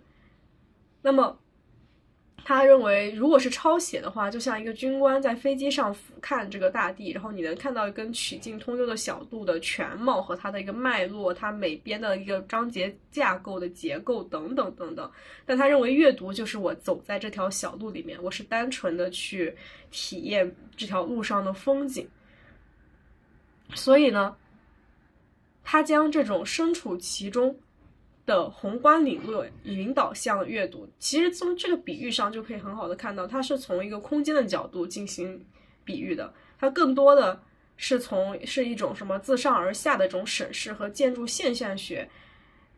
[1.01, 1.37] 那么。
[2.43, 15.09] 他认为，如果是抄写的话，就像一个军官在飞机上俯瞰这个大地，然后你能看到一根曲径通幽的小路的全貌和它的一个脉络，它每边的一个章节架构的结构等等等等。
[15.45, 19.55] 但他认为，阅读就是我走在这条小路里面，我是单纯的去
[19.91, 22.07] 体验这条路上的风景。
[23.75, 24.35] 所以呢，
[25.63, 27.55] 他将这种身处其中。
[28.31, 35.45] 的宏观理论引导向阅读，其实从这个比喻上就可以很好的看到，它是从一个空间的角度进行
[35.83, 37.37] 比喻的，它更多的
[37.75, 42.09] 是从是一种什么自上而下的这种审视和建筑现象学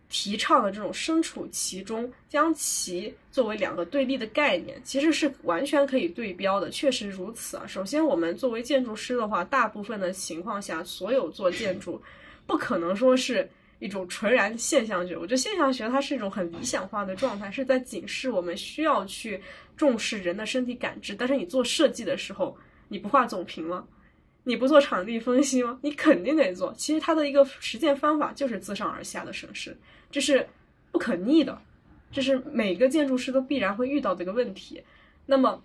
[0.09, 7.63] 提倡的这种身处其中，将其作为两个对立的概念，其实是完全可以对标的，确实如此啊。
[7.67, 12.01] 首先，我们作为建筑师的话，大部分的情况下，所有做建筑，
[12.47, 13.47] 不可能说是。
[13.83, 19.41] 一种纯然现象学，我觉得现象学它是一种很理想化的状态，是在警示我们需要去
[19.75, 21.13] 重视人的身体感知。
[21.13, 23.85] 但是你做设计的时候，你不画总屏了，
[24.45, 25.77] 你不做场地分析吗？
[25.81, 26.73] 你肯定得做。
[26.77, 29.77] 其实它的一个实践方法就是自上而下的审视，
[30.09, 30.47] 这是
[30.93, 31.61] 不可逆的，
[32.09, 34.81] 这是每个建筑师都必然会遇到的一个问题。
[35.25, 35.61] 那么，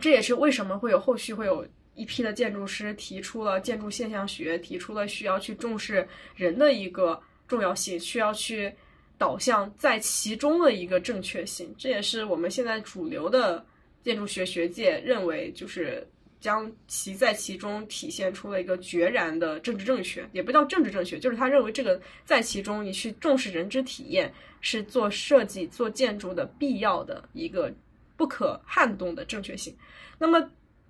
[0.00, 8.72] 这也是为什么会有后续会有一批的建筑师提出了建筑现象学，提出了需要去重视人的一个重要性，需要去
[9.18, 11.74] 导向在其中的一个正确性。
[11.76, 13.64] 这也是我们现在主流的
[14.02, 16.06] 建筑学学界认为，就是
[16.40, 27.72] 将其在其中体现出了一个决然的政治正确，也不叫政治正确，就是他认为这个在其中你去重视人之体验，是做设计、做建筑的必要的一个。
[28.14, 29.74] 不可撼动的正确性。
[30.16, 30.38] 那么，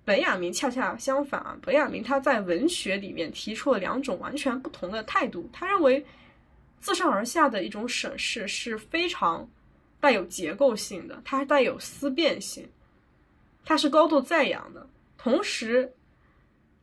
[0.05, 5.49] 本雅明恰恰相反啊，本雅明他在文学里面提出了两种完全不同的态度。
[5.53, 6.05] 他认为，
[6.79, 9.49] 自上而下的一种审视是非常
[9.99, 12.69] 带有结构性的，它带有思辨性，
[13.63, 14.85] 它是高度赞扬的。
[15.17, 15.93] 同时，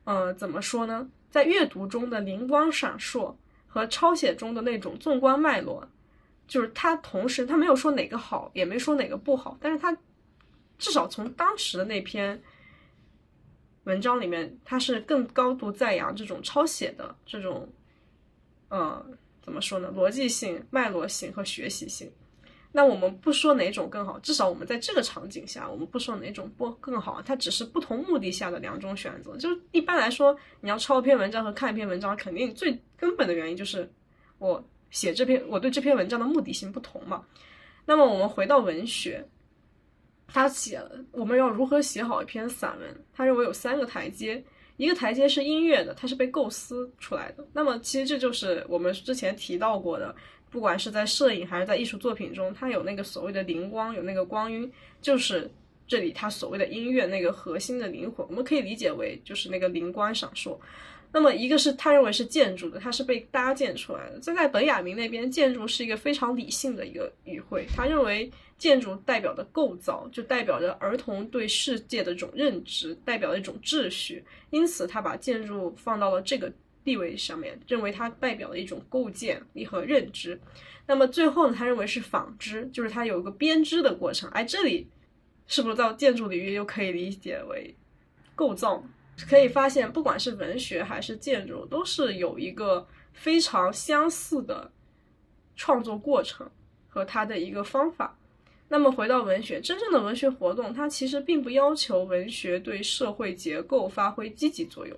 [0.05, 1.07] 呃，怎么说呢？
[1.31, 3.35] 在阅读中的灵光闪烁
[3.67, 5.87] 和抄写中的那种纵观脉络，
[6.49, 9.95] 就是他同时他没有说哪个好，也没说哪个不好，但是他。
[10.79, 12.41] 至少从当时的那篇
[13.91, 17.69] 文章里面，他是更高度赞扬这种抄写的这种，
[18.69, 19.05] 呃，
[19.43, 19.93] 怎么说呢？
[19.97, 22.09] 逻辑性、脉络性和学习性。
[22.71, 29.37] 那我们不说哪种更好，至少我们在这个场景下，我们不说哪种不更好，它只是不同目的下的两种选择。
[29.37, 33.91] 就是一般来说，你要抄一篇文章和看一篇文章，肯定最根本的原因就是
[34.39, 37.25] 我写这篇，我对这篇文章的目的性不同嘛。
[37.87, 39.29] 那么我们回到文学。
[40.33, 43.05] 他写了我们要如何写好一篇散文。
[43.13, 44.43] 他认为有三个台阶，
[44.77, 47.47] 一个台阶是音乐的，它是被构思出来的。
[47.53, 50.15] 那么其实这就是我们之前提到过的，
[50.51, 54.71] 不管是在摄影还是在艺术作品中，它有那个所谓的灵光，有那个光晕，
[55.03, 55.51] 就是
[55.87, 60.57] 这里它所谓的音乐那个核心的灵魂，我们可以理解为就是那个灵光闪烁。
[61.13, 64.19] 那么一个是他认为是建筑的，它是被搭建出来的。
[64.21, 68.31] 在在本雅明那边，建筑是一个非常理性的一个语汇，他认为。
[68.61, 74.23] 建筑代表的构造，就代表着儿童对世界的这种认知，代表一种秩序。
[74.51, 76.53] 因此，他把建筑放到了这个
[76.85, 80.39] 地位上面，认为它代表了一种构建力和认知。
[80.87, 84.29] 那么最后呢，他认为是纺织，就是它有一个编织的过程。
[84.33, 84.87] 哎，这里
[85.47, 87.75] 是不是到建筑领域又可以理解为
[88.35, 88.85] 构造？
[89.29, 94.71] 可以发现，不管是文学还是建筑，都是有一个非常相似的
[95.57, 96.49] 创作过程
[96.89, 98.17] 和它的一个方法。
[98.69, 104.97] 那么回到文学，真正的文学活动，它其实并不要求文学对社会结构发挥积极作用，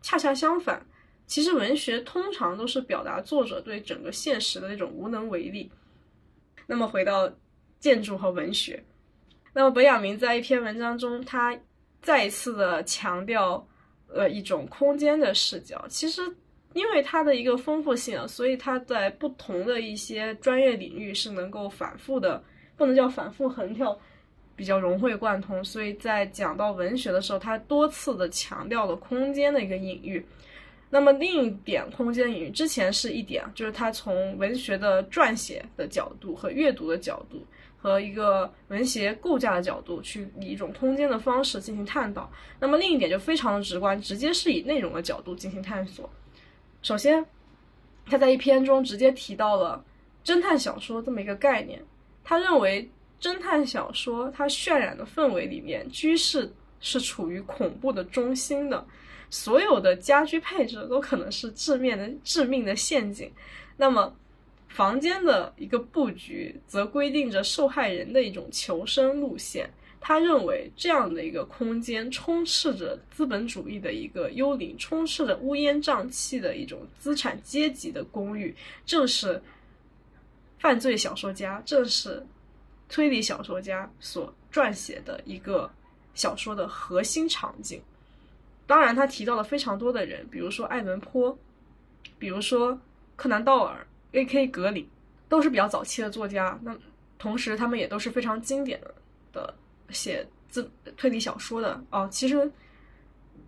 [0.00, 0.86] 恰恰相反，
[1.26, 5.68] 其实文学通常都是表达作者对整个现实的那种无能为力。
[6.68, 7.28] 那么回到
[7.80, 8.84] 建筑和文学，
[9.52, 11.58] 那么本雅明在一篇文章中，他
[12.02, 13.66] 再一次的强调，
[14.08, 15.84] 呃，一种空间的视角。
[15.88, 16.22] 其实
[16.74, 22.42] 因为它的一个丰富性，所以它在不同的一些专业领域是能够反复的。
[22.76, 23.98] 不能叫反复横跳，
[24.54, 25.64] 比较融会贯通。
[25.64, 30.24] 所以在讲到文学的时候，他多次的强调了空间的一个隐喻。
[30.88, 37.44] 那么另一点，空间隐喻之前是一点，就是他从文学的撰写的角度和阅读的角度，
[37.80, 42.30] 和一个文学构架的角度，去以一种空间的方式进行探讨。
[42.58, 46.10] 那么另一点就非常的直观，直接是以内容的角度进行探索。
[46.82, 47.24] 首先，
[48.06, 49.84] 他在一篇中直接提到了
[50.24, 51.80] 侦探小说这么一个概念。
[52.24, 58.86] 他认为，侦探小说它渲染的氛围里面，居室是处于恐怖的中心的，
[59.30, 63.32] 所有的家居配置都可能是致命的致命的陷阱。
[63.76, 64.14] 那么，
[64.68, 69.68] 房间的一个布局则规定着受害人的一种求生路线。
[70.00, 78.54] 他认为，这样的一个空间充斥着资本主义的一个幽灵，充斥着乌烟瘴气的一种资产阶级的公寓，
[78.86, 79.42] 正是。
[80.60, 82.20] 犯罪小说家正是
[82.88, 85.70] 推理小说家所撰写的一个
[86.14, 87.80] 小说的核心场景。
[88.66, 91.38] 当然，他提到了非常多的人，比如说爱伦坡，
[92.18, 92.76] 比如说
[93.14, 93.86] 柯南道尔、
[94.18, 94.46] A.K.
[94.48, 94.88] 格里，
[95.28, 96.58] 都是比较早期的作家。
[96.62, 96.76] 那
[97.18, 98.94] 同时，他们也都是非常经典的
[99.32, 99.54] 的
[99.90, 102.08] 写自推理小说的哦。
[102.10, 102.50] 其实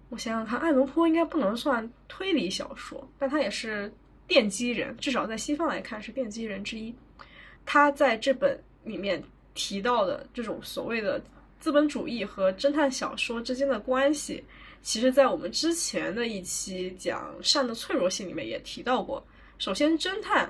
[0.08, 3.92] 我想想看，爱伦坡应该不能算推理小说，但他也是。
[4.30, 6.94] 奠基人，至少在西方来看是奠基人之一。
[7.66, 9.20] 他在这本里面
[9.54, 11.20] 提到的这种所谓的
[11.58, 14.44] 资本主义和侦探小说之间的关系，
[14.82, 19.20] 其实在我们之前的一期讲善的脆弱性里面也提到过。
[19.58, 20.48] 首先，侦探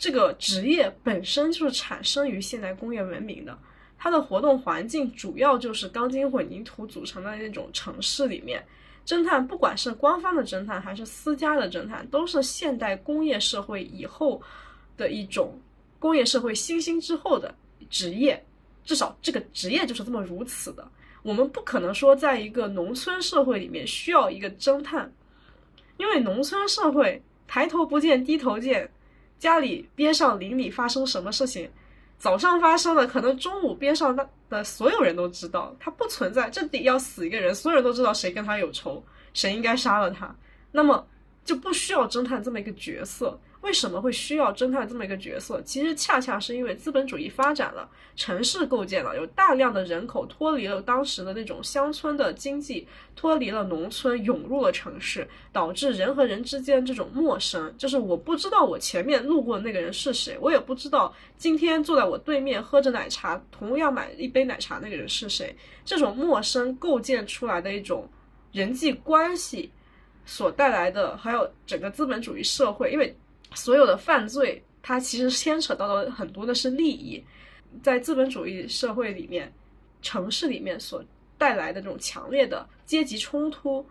[0.00, 3.56] 这个职业本身就是产生于现代工业文明的，
[3.98, 8.64] 它的活动环境主要就是钢筋混凝土组成的那种城市里面。
[9.04, 14.40] 侦探不管是官方的侦探还是私家的侦探，都是现代工业社会以后
[14.96, 15.52] 的一种
[15.98, 17.54] 工业社会新兴之后的
[17.90, 18.42] 职业，
[18.84, 20.90] 至少这个职业就是这么如此的。
[21.22, 25.12] 我们不可能说在一个农村社会里面需要一个侦探，
[25.98, 28.90] 因为农村社会抬头不见低头见，
[29.40, 31.68] 家里边上邻里发生什么事情，
[32.18, 40.32] 早上发生了，可能中午边上的的所有人都知道，他不存在，这得要死一个人，所有人都知道谁跟他有仇，谁应该杀了他，
[40.70, 41.04] 那么
[41.42, 43.36] 就不需要侦探这么一个角色。
[43.62, 45.60] 为什么会需要侦探这么一个角色？
[45.62, 65.54] 其实恰恰是因为资本主义发展了，城市构建了，有大量的人口脱离了当时的那种乡村的经济，脱离了农村，涌入了城市，导致人和人之间这种陌生，就是我不知道我前面路过的那个人是谁，我也不知道今天坐在我对面喝着奶茶，同样买一杯奶茶那个人是谁，
[65.84, 68.08] 这种陌生构建出来的一种
[68.52, 69.70] 人际关系
[70.24, 73.14] 所带来的，还有整个资本主义社会，因为。
[73.54, 77.22] 所有的犯罪，它其实牵扯到的很多的是利益，
[77.82, 79.52] 在资本主义社会里面，
[80.02, 81.04] 城市里面所
[81.36, 83.84] 带来的这种强烈的阶级冲突，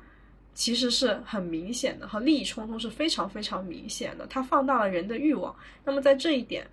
[0.53, 4.25] 其实是很明显的，和利益冲突是非常非常明显的。
[4.27, 6.67] 它放大了人的欲望，那么在这一点，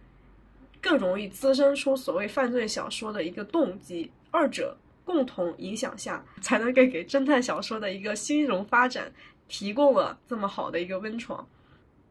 [0.80, 4.11] 更容易滋生出所谓犯罪小说的一个动机。
[4.30, 9.11] 二者共同影响下，才能够给侦探小说的一个新荣发展
[9.49, 11.47] 提供了这么好的一个温床。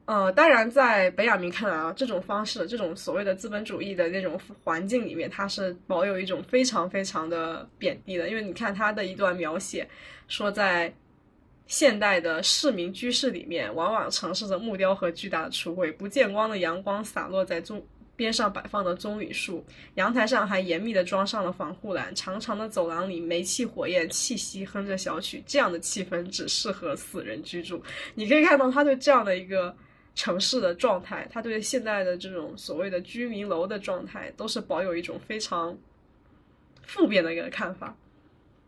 [0.06, 8.30] 呃，当然，在本雅明看来啊，这种方式，这种所谓的资本主义的那种环境里面，它是保有一种非常非常的贬低的。
[8.30, 9.88] 因为你看他的一段描写，
[10.28, 10.94] 说在
[11.66, 17.84] 现代的市民居室里面，往往城市着木雕和巨大的橱柜，不见光的阳光洒落在棕
[18.16, 27.82] 边上摆放的棕榈树，阳台上还严密的装上了防护栏，长长的走廊里煤气火焰气息哼着小曲，这样的气氛只适合死人居住。
[28.14, 29.76] 你可以看到他对这样的一个。
[30.16, 35.78] 城市的状态，他对现在的这种所谓的居民楼的状态，都是保有一种非常
[36.84, 37.94] 负面的一个看法。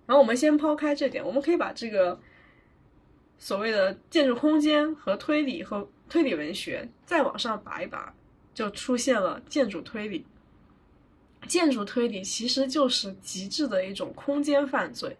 [0.05, 2.19] 然后我们先抛开这点，我们可以把这个
[3.37, 8.13] 所谓的建筑空间和推理和推理文学再往上拔一拔，
[8.53, 10.25] 就出现了建筑推理。
[11.47, 15.15] 建筑推理其实就是极致的一种空间犯罪。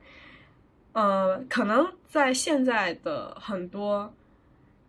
[0.92, 4.14] 呃，可能在现在的很多。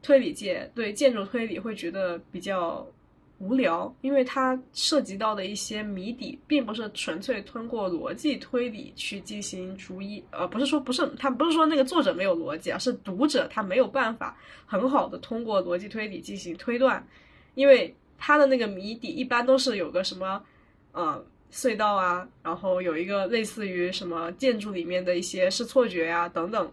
[0.03, 2.87] 推理界对建筑推理会觉得比较
[3.39, 14.37] 无聊，因为它涉及到的一些谜底，并不是纯粹通过逻辑推理去进行逐一，呃，不是说不是，他不是说那个作者没有逻辑啊，是读者他没有办法
[14.67, 17.07] 很好的通过逻辑推理进行推断，
[17.55, 20.43] 因为他的那个谜底一般都是有个什么，
[20.91, 26.73] 呃，隧道啊，然后有一个类似于什么建筑里面的一些是错觉呀等等。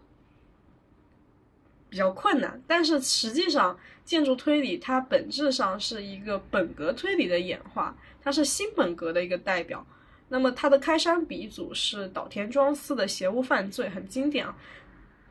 [1.96, 9.88] 比较困难，但是实际上建筑推理它本质上是一个本格推理的演化，它是新本格的一个代表。
[10.28, 14.54] 那么它的开山鼻祖是岛田庄司的邪物犯罪，很经典啊。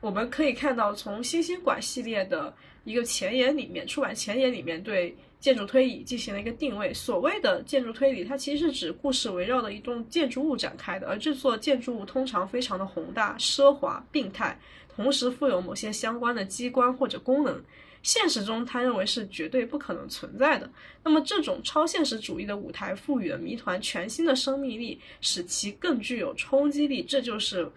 [0.01, 2.51] 我们可以看到，从星星馆系列的
[2.83, 6.91] 一个前言里面，出版前言里面对建筑推理进行了一个定位。
[6.91, 14.57] 所谓的建筑推理，它其实是指故事围绕的一栋建筑物展开的，而这座建筑物通常非常的宏大、奢华、病态。
[14.95, 17.61] 同时附有某些相关的机关或者功能，
[18.01, 20.69] 现实中他认为是绝对不可能存在的。
[21.03, 27.03] 那么这种超现实主义的舞台赋予了谜团全新的生命力，使其更具有冲击力。
[27.03, 27.69] 这就是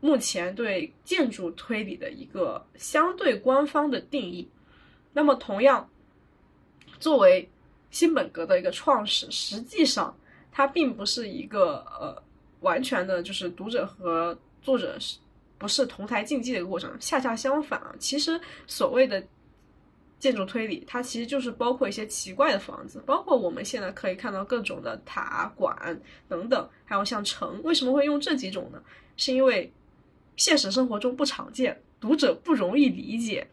[0.00, 4.48] 目前对建筑推理的一个相对官方的定义。
[5.12, 5.88] 那么同样，
[7.00, 7.48] 作为
[7.90, 10.16] 新本格的一个创始，实际上
[10.52, 12.22] 它并不是一个呃
[12.60, 15.18] 完全的，就是读者和作者是。
[15.64, 17.94] 不是同台竞技的一个过程，恰恰相反啊！
[17.98, 19.24] 其实所谓的
[20.18, 25.74] 建筑推理，它其实就是包括一些奇怪的房子，包括我们现在可以看到各种的塔馆
[26.28, 27.58] 等等，还有像城。
[27.62, 28.78] 为什么会用这几种呢？
[29.16, 29.72] 是因为
[30.36, 33.46] 现实生活中不常见，读者不容易理解。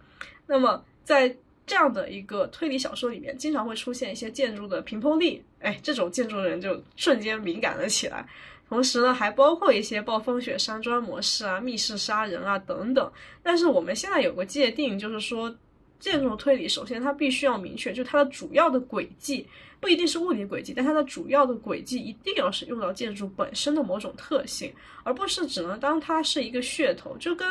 [0.45, 1.34] 那么在
[1.66, 8.28] 这样的一个推理小说里面，经常会出现一些建筑的屏风力，哎，这种建筑人就瞬间敏感了起来。
[8.72, 13.11] 同时呢，还包括一些暴风雪山庄模式啊、密室杀人啊等等。
[13.43, 15.53] 但是我们现在有个界定，就是说，
[15.99, 19.45] 建筑推理首先它必须要明确，就它的主要的轨迹
[19.82, 27.17] 不一定是物理轨迹，但它的主要的轨迹一定要是用到建筑本身的某种特性，而不是只能当它是一个噱头。
[27.17, 27.45] 就跟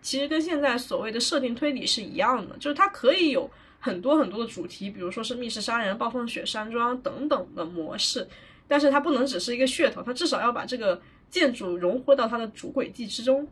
[0.00, 3.46] 其实跟现在所谓的设定推理是一样的，就是它可以有
[3.78, 8.26] 很多很多的主题，比如说是密室杀人、暴风雪山庄等等的模式。
[8.72, 10.98] 但是它不能只是一个噱头，它至少要把这个
[11.28, 13.46] 建筑融合到它的主轨迹之中。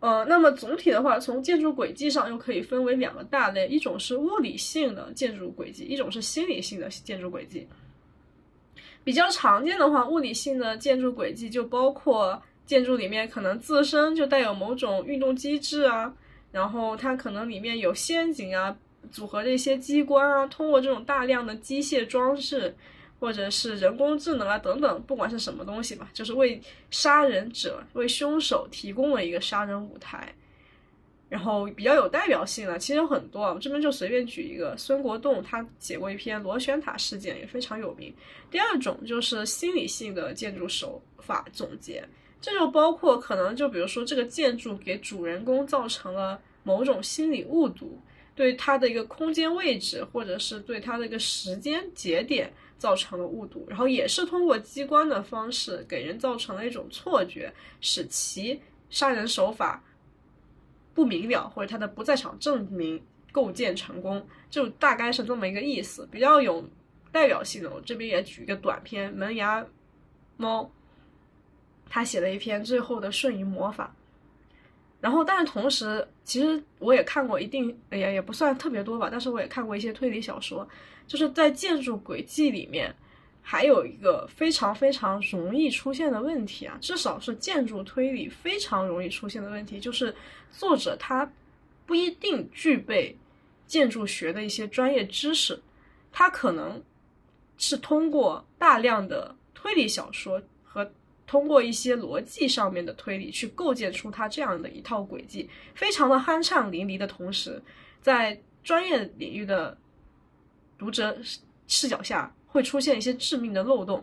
[0.00, 7.68] 呃，那么总体的话，从建筑轨迹上又可以分为两个大类，一种是物理性的建筑轨迹，一种是心理性的建筑轨迹。
[9.04, 16.12] 比较常见的话，物理性的建筑轨迹就包括建筑里面可能自身就带有某种运动机制啊，
[16.50, 18.76] 然后它可能里面有陷阱啊，
[19.12, 22.74] 组合的一些机关啊，通过这种大量的机械装置。
[23.20, 26.60] 或者是人工智能啊等等，不管是什么东西吧，就是为
[26.90, 30.34] 杀人者、为凶手提供了一个杀人舞台。
[31.28, 38.12] 然后比较有代表性的，其实有很多啊，我这边就随便举一个，孙国栋他写过一篇螺旋塔事件，也非常有名。
[38.50, 42.02] 第二种就是心理性的建筑手法总结，
[42.40, 47.96] 这就包括可能就比如说这个建筑给主人公造成了某种心理误读，
[48.34, 52.52] 对他的一个空间位置，或者是对他的一个时间节点。
[52.80, 57.52] 造成了误读，然后也是通过机关的方式给人造成了一种错觉，
[57.82, 58.58] 使其
[58.88, 59.84] 杀人手法
[60.94, 63.00] 不明了，或者他的不在场证明
[63.30, 66.08] 构建成功，就大概是这么一个意思。
[66.10, 66.64] 比较有
[67.12, 69.64] 代表性的，我这边也举一个短篇《门牙
[70.38, 70.62] 猫》，
[71.90, 73.94] 他写了一篇最后的瞬移魔法。
[75.00, 80.68] 然后，但是同时，其实我也看过一定，也也不算特别多吧，但是我也看过一些推理小说。
[81.06, 82.94] 就是在建筑轨迹里面，
[83.42, 90.14] 还有一个非常非常容易出现的问题啊，至少是建筑推理非常容易出现的问题，就是
[90.52, 91.28] 作者他
[91.86, 93.16] 不一定具备
[93.66, 95.60] 建筑学的一些专业知识，
[96.12, 96.80] 他可能
[97.58, 100.40] 是通过大量的推理小说
[101.30, 107.62] 通过一些逻辑上面的推理去构建出他这样的一套轨迹，非常的酣畅淋漓的同时，
[108.00, 109.78] 在专业领域的。
[110.80, 111.14] 读者
[111.68, 114.02] 视角下会出现一些致命的漏洞，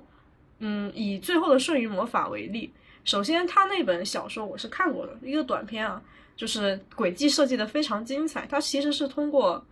[0.59, 2.71] 嗯，以最后的瞬移魔法为例，
[3.03, 5.99] 首先他那本小说我是看过的一个短片啊，
[6.36, 9.65] 就是轨迹设计的非常精彩，它其实是通过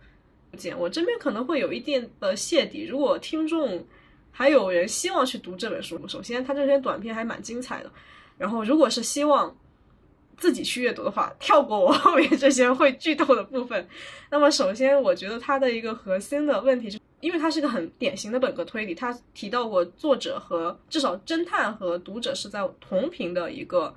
[0.56, 3.86] 剪，我这边可能会有一定的泄底，如果听众
[4.36, 7.90] 还有人希望去读这本书，首先他这篇短片还蛮精彩的，
[8.36, 9.56] 然后如果是希望。
[10.38, 13.88] 自己去阅读的话，跳过我后面这些会剧透的部分。
[14.28, 23.94] 那么，首先我觉得它的一个核心的问题，是因为它是一个很典型的本格推理，它提到过作者和至少侦探和读者是在同频的一个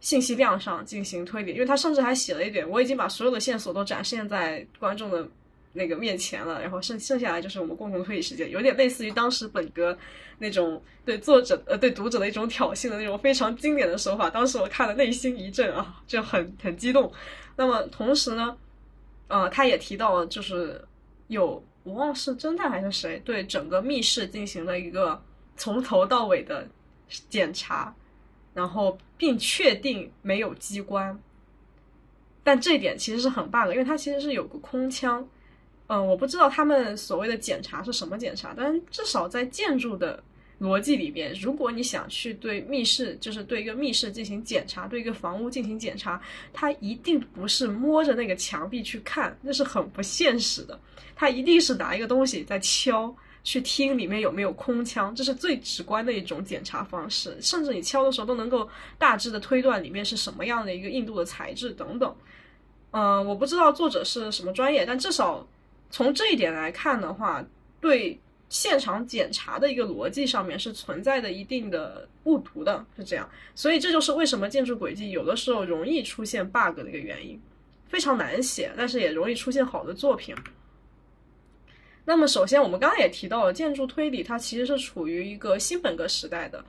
[0.00, 1.52] 信息量上进行推理。
[1.52, 5.28] 因为他甚至还写了一点，我已经把所有的线索都展现在观众的。
[5.72, 9.96] 那个面前了，然后剩剩下来就是我们共同推理时间，有点类似于当时本哥
[10.38, 14.30] 那种对作者呃对读者的一种挑衅的那种非常经典的手法。
[14.30, 17.12] 当时我看了内心一震啊，就很很激动。
[17.56, 18.56] 那么同时呢，
[19.28, 20.82] 呃，他也提到了，就是
[21.26, 25.22] 有我忘是侦探还是谁对整个密室进行了一个
[25.56, 26.66] 从头到尾的
[27.28, 27.94] 检查，
[28.54, 31.18] 然后并确定没有机关。
[32.42, 35.28] 但这一点其实是很 bug，因为它其实是有个空腔。
[35.88, 40.22] 嗯，我不知道他们所谓的检查是什么检查，但至少在建筑的
[40.60, 46.20] 逻辑里边，如果你想去对密室，就是对一个密室进行检查，对一个房屋进行检查，
[46.52, 50.78] 它一定不是摸着那个墙壁去看，那是很不现实的。
[51.16, 57.34] 它一定是拿一个东西在敲，去听里面有没有空腔，这是最直观的一种检查方式。
[57.40, 58.68] 甚至你敲的时候都能够
[58.98, 62.14] 大致的推断里面是什么样的一个硬度的材质等等。
[62.90, 65.48] 嗯，我不知道作者是什么专业，但至少。
[65.90, 67.44] 从这一点来看的话，
[67.80, 68.18] 对
[68.48, 73.28] 现场检查的一个逻辑上面是存在的一定的误读的，是这样。
[73.54, 77.40] 所以这就是为什么建筑轨迹有的时候容易出现 bug 的一个原因，
[77.88, 80.34] 非常难写，但是也容易出现好的作品。
[82.04, 86.64] 那么首先我们刚刚也提到了，建筑推理它其实是处于一个新本格时代的。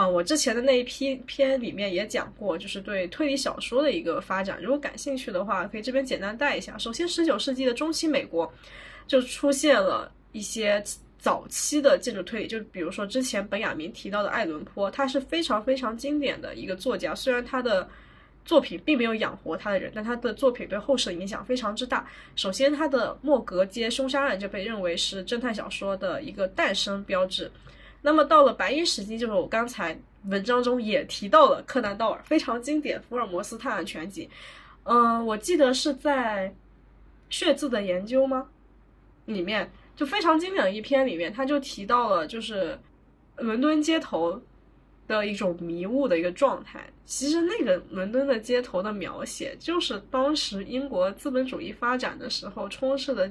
[0.00, 4.58] 嗯，我之前的那一批篇里面也讲过，就是对推理小说的一个发展。
[4.62, 6.78] 如果感兴趣的话，可以这边简单带一下。
[6.78, 8.50] 首先，十九世纪的中期美国
[9.06, 10.82] 就出现了一些
[11.18, 17.14] 早期的建筑推理，就比如说之前本雅明提到的爱伦坡，他是非常非常经典的一个作家。
[17.14, 17.86] 虽然他的
[18.46, 22.08] 作品并没有养活他的人，但他的作品对后世的影响非常之大。
[22.36, 27.50] 首先，他的莫格街凶杀案就被认为是侦探小说的一个诞生标志。
[28.02, 34.26] 那么到了白银时期，就是我刚才文章中也提到了柯南道尔非常经典《福尔摩斯探案全集》。
[34.84, 36.48] 嗯，我记得是在
[37.28, 38.48] 《血字的研究》吗？
[39.26, 42.78] 里面就非常经典的一篇里面，他就提到了就是
[43.36, 44.40] 伦敦街头
[45.06, 46.84] 的一种迷雾的一个状态。
[47.04, 53.30] 其实那个伦敦的街头的描写，就是当时英国资本主义发展的时候充斥的。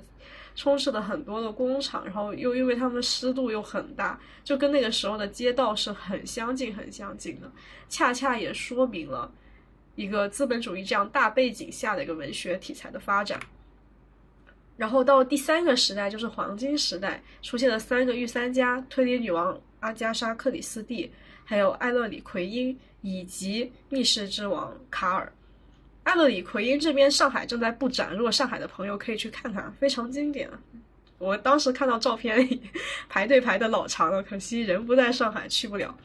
[0.59, 7.49] 充斥了很多的工厂，然后又因为他们湿度又很大，就跟那个时候的街道是很相近、很相近的。
[7.87, 9.31] 恰恰也说明了
[9.95, 13.39] 一个资本主义这样大背景下的一个文学题材的发展。
[14.75, 21.09] 然后到第三个时代，就是黄金时代，出现了三个御三家：推理女王阿加莎·克里斯蒂，
[21.45, 25.31] 还有艾勒里·奎因，以及密室之王卡尔。
[26.03, 30.49] 艾勒里·奎因这边上海正在布展，如果上海的朋友可以去看看，非常经典。
[31.19, 32.61] 我当时看到照片里
[33.09, 35.95] 排队排的老长了，可惜人不在上海，去不了。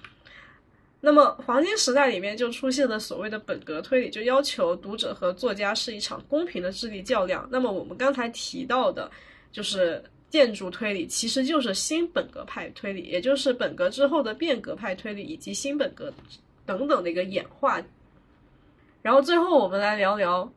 [1.01, 7.49] 那么黄金时代里面就出现了所谓的本格推理，就要求读者和作家是一场公平的智力较量。
[7.53, 9.11] 那么我们刚才提到的，
[9.53, 16.13] 就是建筑推理，其实就是新本格派推理，也就是本格之后的变革派推理以及新本格
[16.67, 17.81] 等等的一个演化。
[19.05, 20.51] 然后最后我们来聊聊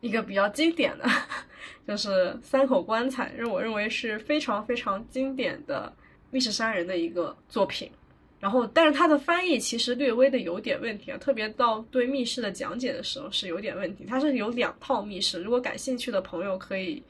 [0.00, 1.04] 一个比较经典的，
[1.84, 5.92] 就是三口棺材，让我认为是非常非常经典的
[6.30, 7.90] 密室杀人的一个作品。
[8.38, 14.04] 然后，但是它的翻译其实略微的有点问题啊，特别到对密室的讲解的时候是有点问题。
[14.04, 17.02] 它是有两套密室，如果感兴趣的朋友可以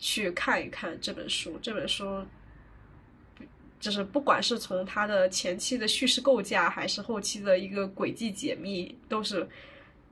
[0.00, 1.56] 去看一看这本书。
[1.62, 2.04] 这本书。
[3.84, 9.46] 就是不管是从它的前期的叙事构架，还是后期的一个轨迹解密，都是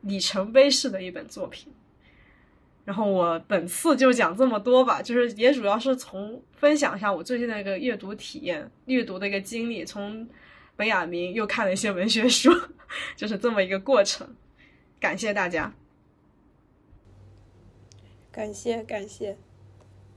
[0.03, 1.73] 里程碑式的一本作品。
[2.85, 10.29] 然后我本次就讲这么多吧，就是也主要是从分享一下我最近的一个阅读体验、阅读的一个经历，从
[10.77, 12.53] 本雅明又看了一些文学书，
[13.16, 14.29] 就是这么一个过程。
[15.01, 15.73] 感谢大家，
[18.31, 19.39] 感谢感谢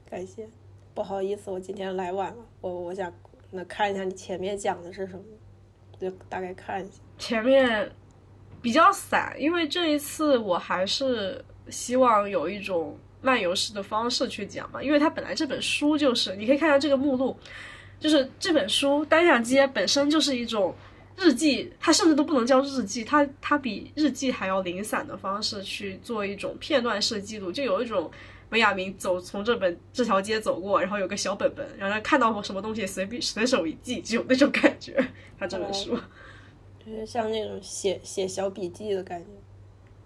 [0.10, 0.50] 感谢，
[0.94, 3.14] 不好意思，我今天来晚了，我我想。
[3.56, 5.24] 那看一下你前面讲的是什么，
[6.00, 6.98] 就大概看一下。
[7.18, 7.90] 前面
[8.62, 14.84] 比较散，因为这一次我还是希望有一种漫游式的方式去讲嘛。
[14.84, 17.36] 因为它本来这本书就是，你可以看一下这个目录，
[18.00, 20.76] 就是这本书单向街本身就是一种
[21.18, 28.12] 日记，它甚至都不能叫日记，它它比日记还要零散的方式去做一种片段式记录，就有一种。
[28.50, 35.04] 文雅明走从这本这条街走过，然后有个小本本，然后看到什么东西随便随手一记，就有那种感觉。
[35.38, 35.98] 他这本书，
[36.86, 39.28] 就是像那种写写小笔记的感觉。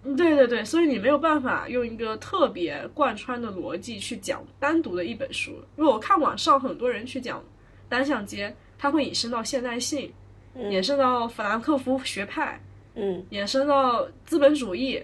[0.16, 5.50] 对对对，所以你没有办法用一个特别贯穿的逻辑去讲单独的一本书。
[5.76, 7.44] 因为我看网上很多人去讲
[7.86, 10.10] 单向街，他会引申到现代性，
[10.54, 12.58] 嗯、引申到法兰克福学派，
[12.94, 15.02] 嗯，衍生到资本主义。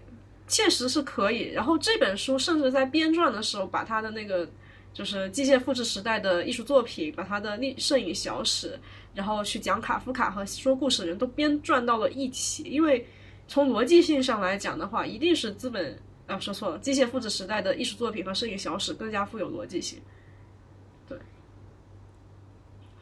[0.49, 4.49] 确实是可以，然后这本书甚至在编撰的时候，把他的那个
[4.95, 8.79] 就是机械复制时代的艺术作品，把他的历摄影小史，
[9.15, 12.63] 然后去讲卡夫卡和说故事的人都编撰到了一起。
[12.65, 13.07] 因为
[13.49, 19.99] 从逻辑性上来讲的话，一定是资本啊说错了，机械复制时代的艺术作品和摄影小史更加富有逻辑性。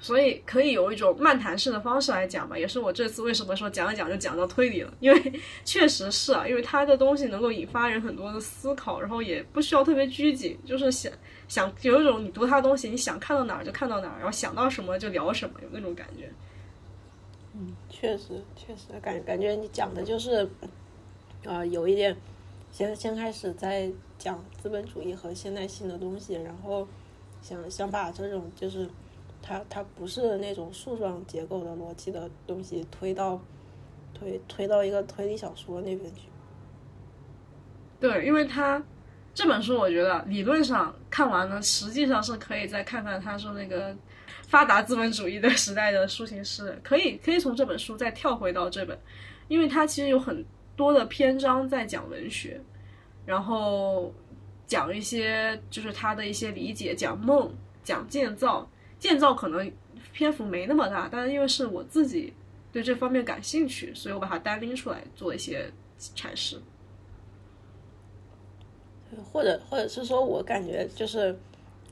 [0.04, 5.32] 所以可以有一种漫谈式的方式来讲吧，也是我这次为什么说讲一讲就讲到推理了，因为
[5.64, 11.10] 确实是啊，因为他的东西能够引发人很多的思考，然后也不需要特别拘谨，就是想
[11.48, 16.30] 想有一种你读他的东西，你想看到哪儿就看到哪儿，然后想到什么就聊什么，有那种感觉。
[17.54, 20.46] 嗯，确实确实感感觉你讲的就是，
[21.46, 22.14] 啊，有一点，
[22.70, 26.86] 先先开始在讲资本主义和现代性的东西，然后
[27.40, 28.86] 想想把这种就是。
[29.46, 33.38] 它它不是那种树状结构的逻辑的东西，推到
[34.14, 36.22] 推推到一个推理小说那边去。
[38.00, 38.82] 对，因为它
[39.34, 43.94] 这本书，我觉得理论上看完了，实际上是可以再看看他说那个
[44.48, 48.98] 发达资本主义的时代的抒情诗，可以可以从这本书再跳回到这本，
[49.48, 50.42] 因为它其实有很
[50.74, 52.58] 多的篇章在讲文学，
[53.26, 54.10] 然后
[54.66, 58.66] 讲一些就是他的一些理解，讲梦，讲建造。
[59.04, 59.70] 建造可能
[60.14, 62.32] 篇幅没那么大，但是因为是我自己
[62.72, 65.70] 对这方面感兴趣，所以我把它单拎出来做一些
[66.16, 66.58] 阐释。
[69.30, 71.38] 或者或者是说我感觉就是，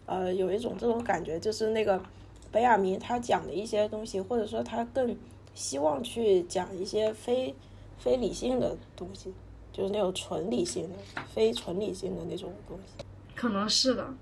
[0.07, 2.03] 呃，有一种这种感觉，就是那个
[2.51, 5.15] 北亚明他讲的一些东西，或者说他更
[5.53, 7.55] 希望去讲一些非
[7.99, 9.31] 非理性的东西，
[9.71, 13.05] 就是那种纯理性的、非纯理性的那种东西。
[13.37, 14.15] 可能是的。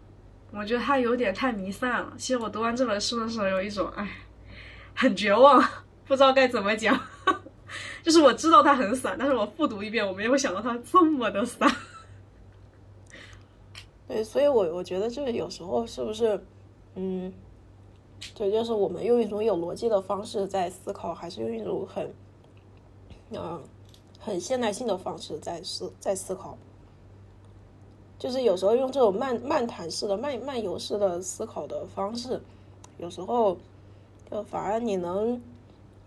[0.52, 2.12] 我觉得他有点太弥散了。
[2.18, 4.08] 其实我读完这本书的时候，有一种哎，
[4.94, 5.62] 很绝望，
[6.06, 6.98] 不知道该怎么讲。
[8.02, 11.70] 就是我知道它很散，但是我复读一遍，我没有想到它这么的散。
[14.08, 16.44] 对，所以我我觉得这个有时候是不是，
[16.96, 17.32] 嗯，
[18.34, 22.12] 对，就是我们用一种有逻辑的方式在思考，还是用一种很，
[23.30, 23.62] 嗯，
[24.18, 26.58] 很现代性的方式在思在思考。
[28.20, 32.40] 就是有时候用这种漫漫谈式的、漫漫游式的思考的方式，
[32.98, 33.58] 有时候
[34.30, 35.42] 就反而你能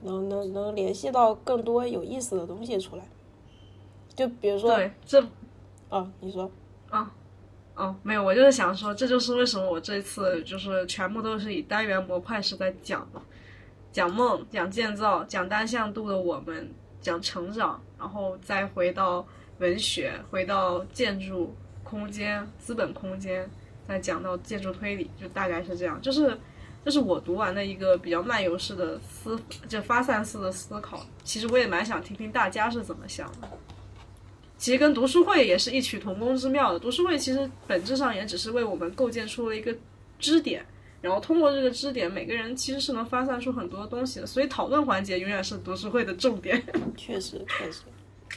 [0.02, 3.04] 能能能联系到更多有意思的东西出来。
[4.16, 5.22] 就比如说，对，这，
[5.90, 6.50] 啊，你说，
[6.90, 7.12] 啊。
[7.76, 13.20] 啊，没有，我就是想说，这就是为什么我这次就是全部都是以单元模块式在讲嘛，
[13.92, 19.26] 讲梦，讲建造，讲单向度的我们，讲成长，然后再回到
[19.58, 21.52] 文学，回到建筑
[21.94, 23.48] 空间、资本空间，
[23.88, 26.02] 再讲到建筑推理，就大概是这样。
[26.02, 26.36] 就是
[26.84, 31.06] 这是我读完的一个比较漫游式的思，就发散式的思考。
[31.24, 33.48] 其实我也蛮想听听大家是怎么想的。
[34.58, 36.80] 其实跟读书会也是异曲同工之妙的。
[36.80, 39.76] 读书会其实本质上也只是为我们构建出了一个
[40.18, 40.66] 支点，
[41.02, 44.26] 然后通过这个支点，每个人其实是能发散出很多东西的。
[44.26, 46.64] 所以讨论环节永远是读书会的重点。
[46.98, 47.82] 确实，确实，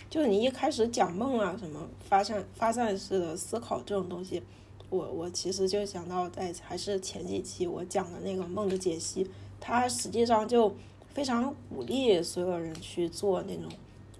[0.09, 4.42] 就是你一开始讲梦啊，什么发散发散式的思考这种东西，
[4.90, 9.28] 我我其实就想到在还是前几期我讲的那个梦的解析，
[9.61, 10.74] 它实际上就
[11.12, 13.70] 非常鼓励所有人去做那种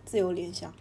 [0.05, 0.73] 自由联想。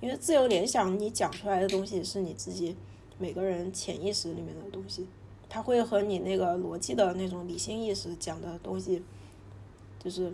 [0.00, 2.76] 因为自由联想，你讲出来的东西是你自己
[3.18, 5.04] 每个人潜意识里面的东西，
[5.48, 9.02] 它会和你那个逻辑的那种理性意识讲的东西，
[9.98, 10.32] 就是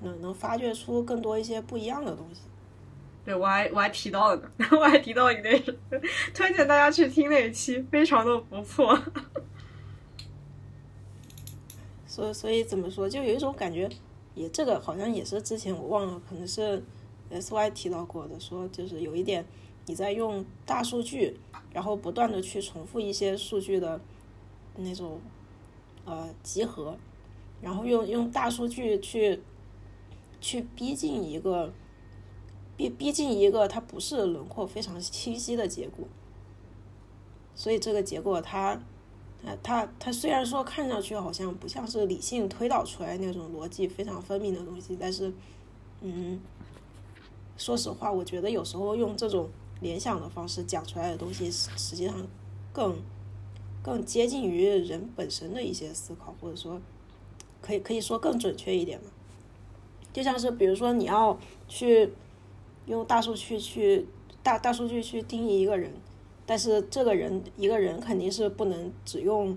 [0.00, 2.40] 能能发掘出更多一些不一样的东西。
[3.28, 5.50] 对我还我还提到了呢， 我还提到一个，
[6.32, 8.98] 推荐大家去听那一期，非常的不错。
[12.06, 13.86] 所以所以怎么说，就有一种感觉，
[14.34, 16.82] 也这个好像也是之前我忘了，可能是。
[17.30, 19.44] S Y 提到过的，说就是有一点，
[19.84, 21.38] 你在用大数据，
[21.74, 24.00] 然后不断的去重复一些数据的
[24.76, 25.20] 那种
[26.06, 26.96] 呃集合，
[27.60, 29.42] 然后用用大数据去
[30.40, 31.70] 去逼近一个
[32.78, 36.06] 逼逼近一个它不是轮廓非常清晰的结果，
[37.54, 38.80] 所以这个结果它
[39.44, 45.30] 它它它虽然说看上去好像不像是理性推导出来那种逻辑非常分明的东西，但是
[46.00, 46.40] 嗯。
[47.60, 49.48] 说实话，我觉得有时候用这种
[49.80, 52.14] 联想的方式讲出来的东西，实际上
[52.72, 52.96] 更
[53.82, 56.80] 更接近于人本身的一些思考，或者说
[57.60, 59.10] 可以可以说更准确一点嘛。
[60.12, 62.12] 就像是比如说你要去
[62.88, 64.06] 用大数据去
[64.42, 65.92] 大大数据去定义一个人，
[66.44, 69.56] 但是这个人一个人肯定是不能只用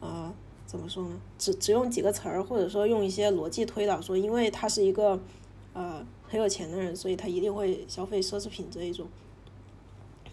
[0.00, 0.34] 啊
[0.66, 1.18] 怎么说呢？
[1.38, 5.18] 只只用几个词儿，或者说用一些逻辑推导说，因为他是一个
[5.72, 6.06] 呃。
[6.26, 9.06] 很有钱的人，所以他一定会消费奢侈品这一种。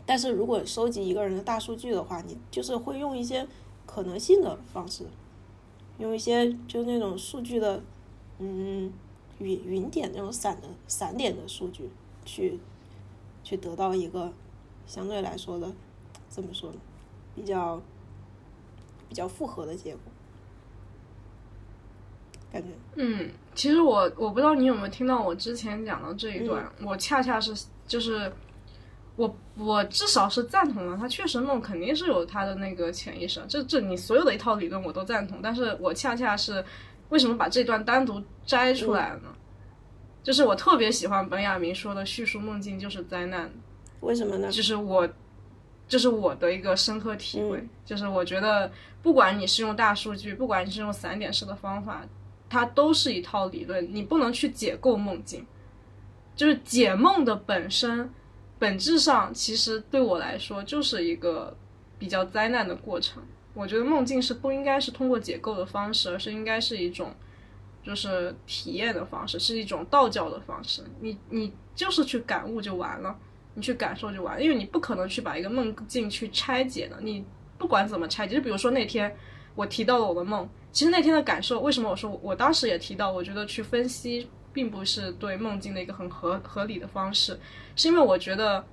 [0.03, 3.45] 但是如果收集一个人的大数据的话，你就是会用一些
[3.85, 5.03] 可能性的方式，
[5.99, 7.83] 用一些就那种数据的，
[8.39, 8.91] 嗯，
[9.41, 11.89] 云云点那种散的散点的数据，
[12.23, 12.59] 去
[13.43, 14.31] 去得到一个
[14.85, 15.71] 相对来说的，
[16.29, 16.77] 怎么说呢，
[17.35, 17.81] 比较
[19.09, 20.01] 比较复合的结果。
[22.53, 28.29] 感觉嗯，其实我我不知道你有没有听到我之前讲的这一段，我恰恰是就是
[29.15, 36.61] 我我至少是赞同的，他确实梦肯定是有他的那个潜意识，这这你所有的一套理论我都赞同，但是我恰恰是
[37.11, 39.29] 为什么把这段单独摘出来了呢？
[40.23, 43.51] 就是我特别喜欢本雅明说的叙述梦境就是灾难，
[43.99, 44.51] 为什么呢？
[44.51, 45.07] 就是我
[45.87, 48.71] 就是我的一个深刻体会，就是我觉得
[49.03, 52.01] 不管你是用大数据，不管你是用散点式的方法。
[52.53, 55.47] 它都是一套理论，你不能去解构梦境，
[56.35, 58.09] 就是解梦的本身，
[58.59, 61.55] 本质上其实对我来说就是一个
[61.97, 63.23] 比较灾难的过程。
[63.53, 67.13] 我觉得梦境是不应该是通过解构的方式，而是应该是一种
[67.83, 70.83] 就是体验的方式，是一种道教的方式。
[70.99, 73.15] 你你就是去感悟就完了，
[73.53, 76.97] 你去感受就完了，因为你不可能去把一个梦境去拆解的。
[77.01, 77.23] 你
[77.57, 79.15] 不管怎么拆解，就比如说那天
[79.55, 80.47] 我提到了我的梦。
[80.71, 87.37] 其实那天的感受，为什么我说我当时也提到，我觉得去分析并不是对梦境的一个很合合理的方式，
[87.75, 88.63] 是因为我觉得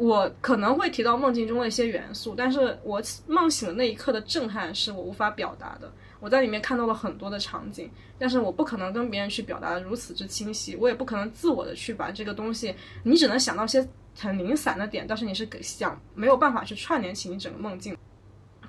[0.00, 5.92] 我可能会提到梦境中的一些元素，但是我梦醒的那一刻的震撼是我无法表达的。
[6.20, 13.86] 我在里面看到了很多的场景，但是我不可能跟别人去表达的如此之清晰，我也不可能自我的去把这个东西，你只能想到一些
[14.18, 17.94] 很零散的点，但是你是想没有办法去串联起你整个梦境。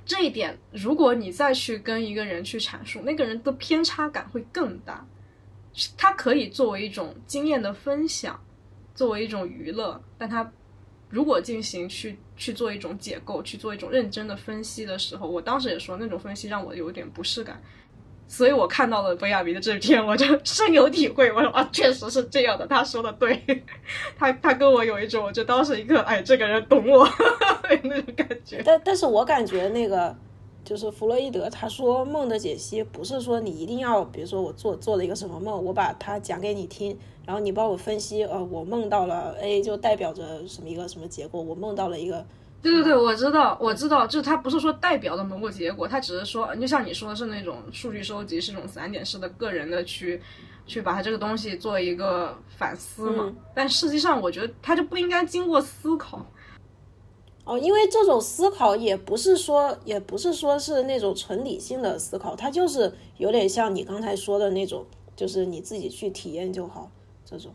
[0.06, 5.08] 这一点，如果你再去跟一个人去阐述，那个人的偏差感会更大。
[5.98, 8.38] 他可以作为一种经验的分享，
[8.94, 10.52] 作为一种娱乐，但他
[11.12, 17.62] 如果进行去去做一种解构，去做一种认真的分析的时候，我当时也说那种分析让我有点不适感。
[18.28, 21.30] 所以我看到了本雅明的这篇，我就 深有体会。
[21.34, 23.38] 我说啊，确实是这样的，他说的对，
[24.18, 27.06] 他他跟我有一种，我就当时一个，哎，这个人懂我
[27.84, 28.62] 那种感觉。
[28.64, 30.16] 但但是我感觉那个
[30.64, 42.26] 就是弗洛伊德，他说梦的解析不是说你一定要，比如说我做做了一个什么梦，我把它讲给你听，然后你帮我分析，呃，我梦到了 A 就代表着什么一个什么结果，我梦到了一个。
[42.62, 50.22] 对对对，我知道，我知道，就是它不是说代表的某个结果，他只是说，就像你说的是那种数据收集，是那种散点式的个人的去，
[50.68, 53.34] 去把它这个东西做一个反思嘛。
[53.56, 56.24] 但实际上，我觉得他就不应该经过思考。
[57.52, 64.86] 哦，因为这种思考也不是说，也不是说是那种纯理性的思考，它就是有点像你刚才说的那种，
[65.18, 66.90] 就是你自己去体验就好
[67.26, 67.54] 这种。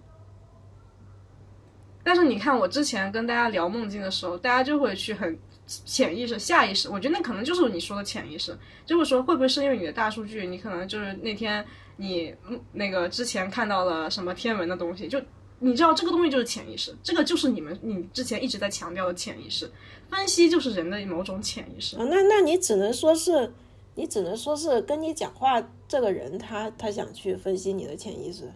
[2.05, 11.64] 但是你看，我之前跟大家聊梦境的时候，大家就会去很潜意识、下意识，我觉得那可能就是你说的潜意识，就会说会不会是因为你的大数据，你可能就是那天
[11.97, 12.34] 你
[12.74, 15.18] 那个之前看到了什么天文的东西，就
[15.59, 19.71] 你知道这个东西就是潜意识，这个就是你们你之前一直在强调的潜意识
[20.11, 21.97] 分析，就是人的某种潜意识。
[21.97, 23.51] 啊，那那你只能说是，
[23.95, 28.53] 你只能说是跟你讲话这个人他他想去分析你的潜意识。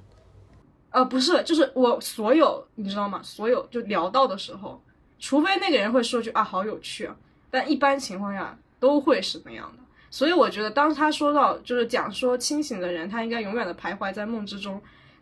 [0.90, 3.22] 呃，不是，就是我所有，你知道吗？
[3.22, 4.78] 所有就聊到的时候，
[5.18, 7.16] 除非那个人会说句啊，好有趣啊，
[7.50, 9.82] 但一般情况下都会是那样的。
[10.10, 14.78] 所以我觉得，当他说到就是讲说清醒的人，他应该永远的徘徊在梦之中。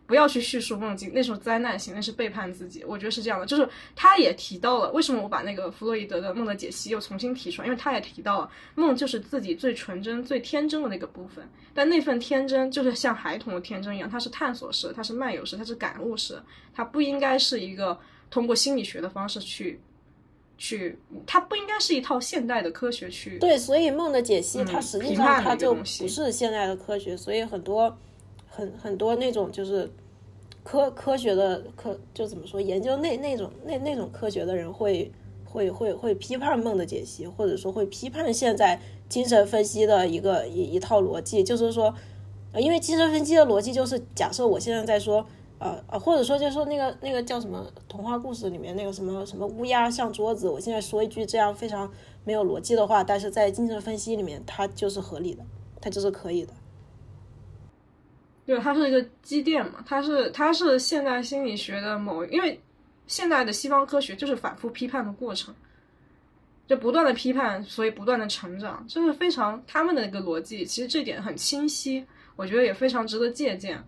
[0.09, 2.83] 不要去叙述梦境，那是灾难性，那是背叛自己。
[2.83, 16.41] 我觉得是这样的，就是他也提到了为什么我把那个弗洛伊德的梦的解析又重新提出来，因为他也提到了梦就是自己最纯真、最天真的那个部分，但那份天真就是像孩童的天真一样，它是探索式，它是漫游式，它是感悟式，
[16.73, 17.95] 它不应该是一个
[18.31, 19.79] 通过心理学的方式去
[20.57, 20.97] 去，
[21.27, 27.95] 它不应该是一套现代的科学去对，所以梦的解析它实际上它就不是现代的科学，所以很多。
[28.59, 29.89] 很很多那种就是
[30.63, 35.11] 科科学的科就怎么说研究那那种那那种科学的人会
[35.45, 41.93] 会会会批判梦的解析，或者说会批判现在精神分析的一个一一套逻辑，就是说，
[42.57, 45.25] 因为精神分析的逻辑就是假设我现在在说
[45.57, 51.91] 呃呃，或者说就是说那个那个叫什么童话故事里面那个什么什么乌鸦像桌子，我现在说一句这样非常
[52.23, 55.43] 没有逻辑的话，但是在精神分析里面它就是合理的，
[55.81, 56.53] 它就是可以的。
[58.49, 62.59] 对，它是一个积淀嘛，它是它是现代心理学的某，因为
[63.05, 65.53] 现代的西方科学就是反复批判的过程，
[66.67, 72.03] 就不断的批判，所以不断的成长，这是非常他们的一个逻辑，其实这点很清晰，
[72.35, 73.79] 我觉得也非常值得借鉴。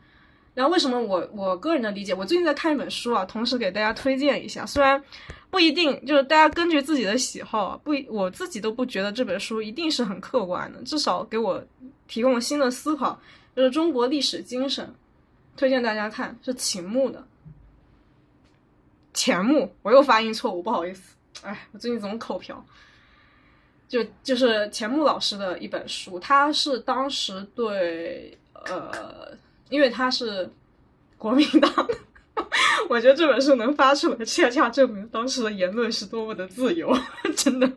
[0.54, 5.04] 然后为什么我我个人的理解，我最近在看一本书啊，同时给大家推荐一下，虽然
[5.50, 11.64] 不一定就是大家根据自己的喜好，不我自己都不觉得这本书一定是很客观的，至少给我
[12.08, 13.20] 提供了新的思考。
[13.56, 14.94] 就是中国历史精神，
[15.58, 17.26] 推荐大家看，是秦牧的。
[19.14, 21.16] 钱穆，我又发音错误，不好意思。
[21.44, 22.64] 哎，我最近总口瓢。
[23.90, 29.38] 就就是钱穆老师的一本书，他是当时对呃，
[29.70, 30.50] 因为他是
[31.18, 31.90] 国民党，
[32.88, 36.90] 我觉得这本书能发出来，恰恰证明当时的言论是多么的自由，
[37.36, 37.70] 真的。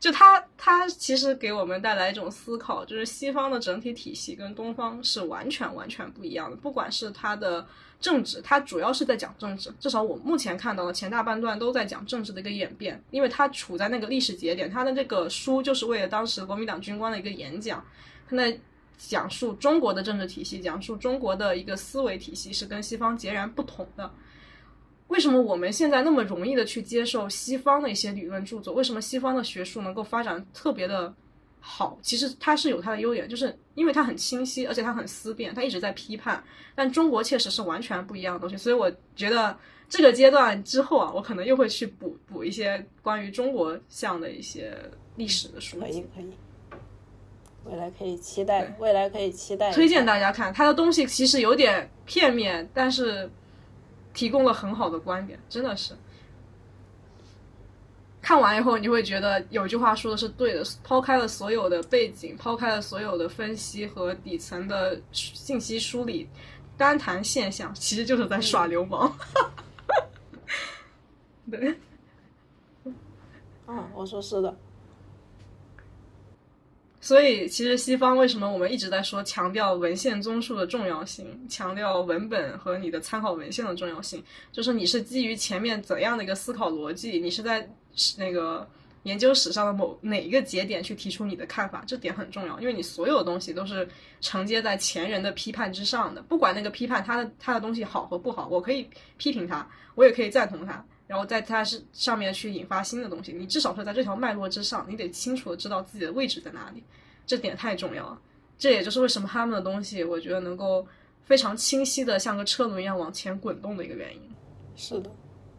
[0.00, 6.56] 就他，他其实给我们带来一种思考，就是西方的整体体系跟东方是完全完全不一样的。
[6.56, 7.66] 不管是他的
[8.00, 17.84] 政治，他主要是在讲政治，至少我目前看到的前大半段都在讲政治的一个演变，因为他处在那个历史节点，他的这个书就是为了当时国民党军官的一个演讲，
[18.30, 18.56] 他在
[18.96, 24.08] 讲述中国的政治体系，讲述中国的一个思维体系是跟西方截然不同的。
[25.08, 28.74] 为什么我们现在那么容易的去接受西方的一些理论著作？
[28.74, 31.12] 为什么西方的学术能够发展特别的
[31.60, 31.98] 好？
[32.02, 36.42] 其实它是有它的优点，就是因为它很清晰，而且它很思辨，它一直在批判。
[36.74, 39.56] 但中国确实是完全不一样的东西，所以我觉得
[39.88, 44.76] 这个阶段之后啊，我可能又会去补补一些关于中国向的一些
[45.16, 45.80] 历史的书。
[45.80, 46.30] 可以可以，
[47.64, 49.72] 未来可以期待，未来可以期待。
[49.72, 53.28] 推荐大家看他的东西，其实有点片面，但是。
[54.18, 55.94] 提供了很好的观点，真的是。
[58.20, 60.64] 看完以后，你会觉得有句话说的是对的。
[60.82, 66.28] 抛开了所有的背景，抛开了所有的分析和底层的信息梳理，
[66.76, 69.16] 单谈现象，其实就是在耍流氓。
[71.48, 71.78] 对。
[73.68, 74.52] 嗯，我说是的。
[77.08, 87.66] 所以，其实西方为什么我们一直在说强调文献综述的重要性，强调文本和你的参考文献的重要性，就是你是基于前面怎样的一个思考逻辑，你是在
[88.18, 88.68] 那个
[89.04, 93.88] 研究史上的某哪一个节点去提出你的看法，这点很重要，因为你所有的东西都是
[94.20, 98.86] 承接在前人的批判之上的，不管那个批判他的他的东西好和不好，我可以
[99.16, 100.84] 批评他，我也可以赞同他。
[101.08, 106.84] 然后在它是上面去引发新的东西，你至少是在这条脉络之上，你得清楚的知道自己的位置在哪里，
[107.26, 108.20] 这点太重要了。
[108.58, 110.86] 这也就是为什么他们的东西，我觉得能够
[111.24, 114.20] 非常清晰的像个车轮一样往前滚动的一个原因。
[114.76, 115.10] 是的，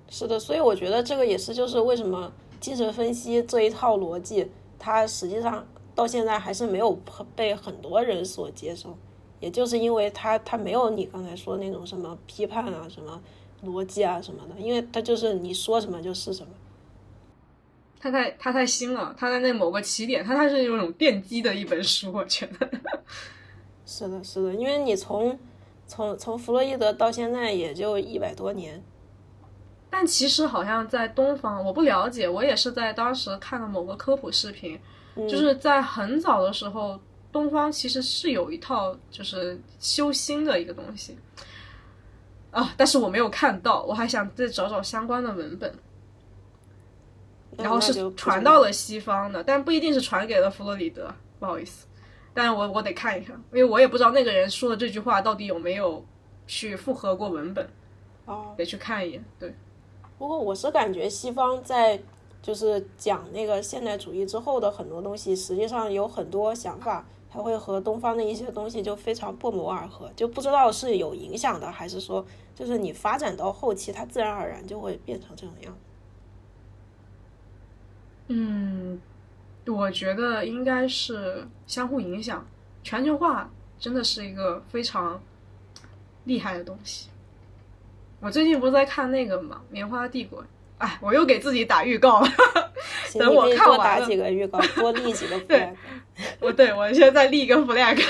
[0.08, 4.48] 是的，所以我觉得这个也是就是为什么精神分析这一套逻辑，
[4.78, 6.94] 它实际上到现在还是没有
[7.36, 8.96] 被很多人所接受，
[9.40, 13.20] 也就是因为它它没有你刚才说那种什么批判啊什么。
[13.66, 16.50] 逻辑啊什么的，因为他就是你说什么就是什么，
[18.00, 22.70] 他太他太新了，他在那某个起点，他他是那种奠基的一本书，我觉得。
[23.86, 25.38] 是的，是的，因为你从
[25.88, 28.82] 从从弗洛伊德到现在也就一百多年，
[29.90, 34.80] 但其实好像在东方，我不了解，我也是在当时看了某个科普视频，
[35.16, 37.00] 就是在很早的时候，
[37.32, 41.18] 东方其实是有一套就是修心的一个东西。
[42.52, 42.74] 啊！
[42.76, 45.74] 但是我没有看到，我还想再找找相关的文本。
[47.58, 51.88] 然后是传到了西方的，但不一定是传给了弗洛里德，不好意思。
[52.34, 56.06] 但我我得看一看，因为我也不知道那个人说的这句话到底有没有
[56.48, 57.68] 去复合过文本。
[58.26, 59.26] 哦，得去看一眼。
[59.38, 59.54] 对。
[60.18, 62.00] 不过我是感觉西方在
[62.42, 67.06] 就是讲那个现代主义之后的很多东西，实际上有很多想法。
[67.32, 72.26] 它会和东方的一些东西就非常不谋而合，就不知道是有影响的，还是说
[72.56, 75.78] 就是你发展到后期，它自然而然就会变成这种样。
[78.28, 79.00] 嗯，
[79.68, 82.46] 我觉得应该是相互影响。
[82.84, 83.50] 全球化
[83.80, 85.22] 真的是一个非常
[86.24, 87.10] 厉害的东西。
[88.20, 90.44] 我最近不是在看那个嘛《棉花帝国》，
[90.80, 92.28] 哎，我又给自己打预告了。
[93.20, 95.76] 等我看完了，多打几个预告， 多立几个 flag。
[96.40, 98.02] 我对我现在立一个 flag。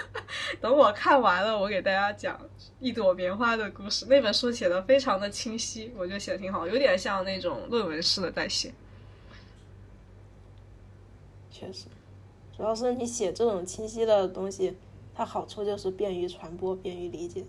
[0.60, 2.38] 等我看完了，我给大家讲
[2.78, 4.04] 一朵棉花的故事。
[4.08, 8.72] 那本书写的非常的清晰，我觉得写的挺好，有点像那种论文式的在写。
[11.50, 11.86] 确实，
[12.56, 14.76] 主要是你写这种清晰的东西，
[15.14, 17.42] 它好处就是便于传播，便于理解。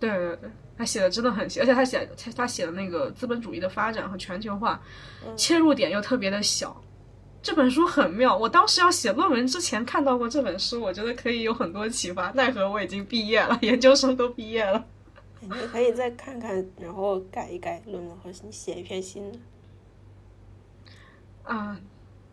[0.00, 0.50] 对对对。
[0.76, 4.80] 他写的真的很细，而且他写他他写的那个资本主义的发展和全球化，
[5.36, 6.82] 切入点又特别的小。
[7.42, 12.30] 这本书很妙，我当时要写论文之前看到过这本书，我觉得可以有很多启发。
[12.30, 14.82] 奈何我已经毕业了，研究生都毕业了。
[15.40, 19.38] 你可以再看看，然后改一改论文，或者你写一篇新的。
[21.44, 21.78] 啊，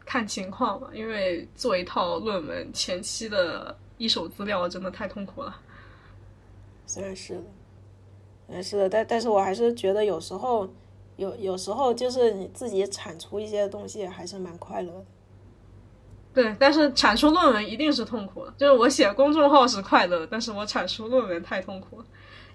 [0.06, 5.54] 看情况吧，因为做一套论文前期的一手资料真的太痛苦了。
[6.86, 7.44] 虽然是的。
[8.50, 10.68] 嗯，是的，但但是我还是觉得有时候，
[11.18, 15.06] 有有时候就是你自己产出一些东西还是蛮快乐的。
[16.34, 18.54] 对，但是产出论文一定是痛苦的。
[18.58, 22.06] 就是我写公众号是快乐，但是我产出论文太痛苦了。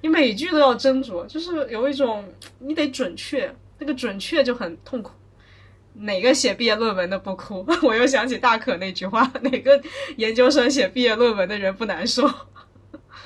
[0.00, 2.24] 你每句都要斟酌，就是有一种
[2.60, 5.12] 你得准确，那个准确就很痛苦。
[5.94, 7.66] 哪个写毕业论文的不哭？
[7.82, 9.82] 我又想起大可那句话： 哪个
[10.16, 12.22] 研究生写毕业论文的人不难受？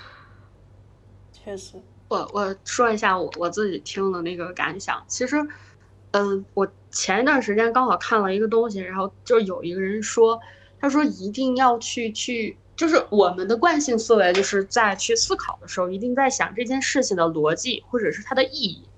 [1.32, 1.80] 确实。
[2.08, 5.36] 我我说一下我我自己听的那个感想，其实，
[6.12, 10.40] 嗯，我前一段时间刚好看了一个东西，然后就有一个人说，
[10.80, 18.88] 他说一定要去去，就是我们的惯性思维，就是在去思考的时候，一定在想这件事情的逻辑或者是它的意义。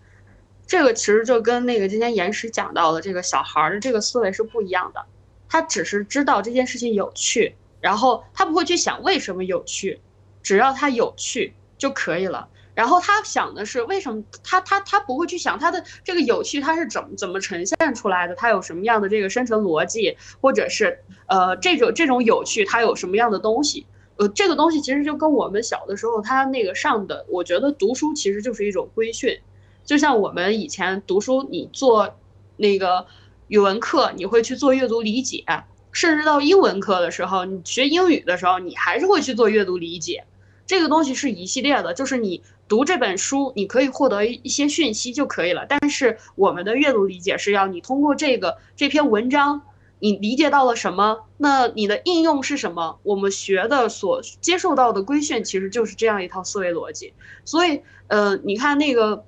[0.67, 5.03] 这个其实就跟那个今天岩石讲到的这个小孩的这个思维是不一样的，
[5.49, 9.99] 他只是知道这件事情有趣，然后他不会去想为什么有趣，
[10.43, 12.47] 只要它有趣就可以了。
[12.79, 23.85] 然后他想的是为什么他他他不会去想他的这个有趣他是怎么怎么呈现出来的，他有什么样的这个生成逻辑，或者是呃这种这种有趣它有什么样的东西？
[24.15, 29.37] 呃，这个东西其实就跟我们小的时候他那个上的，我觉得读书其实就是一种规训，
[29.85, 32.17] 就像我们以前读书，你做
[32.57, 33.09] 那个
[33.49, 35.45] 语文课，你会去做阅读理解，
[35.91, 40.27] 甚至到英文课的时候，你学英语的时候，你还是会去做阅读理解。
[40.65, 42.41] 这个东西是一系列的，就是你。
[42.69, 45.65] 读这本书，你可以获得一些讯息就可以了。
[45.67, 49.63] 但是我们的阅读理解是要你通过这个这篇文章，
[49.99, 51.25] 你理解到了什么？
[51.39, 52.99] 那你的应用是什么？
[53.03, 57.15] 我们学的所接受到的规训其实就是这样一套思维逻辑。
[57.45, 59.25] 所以，呃，你看那个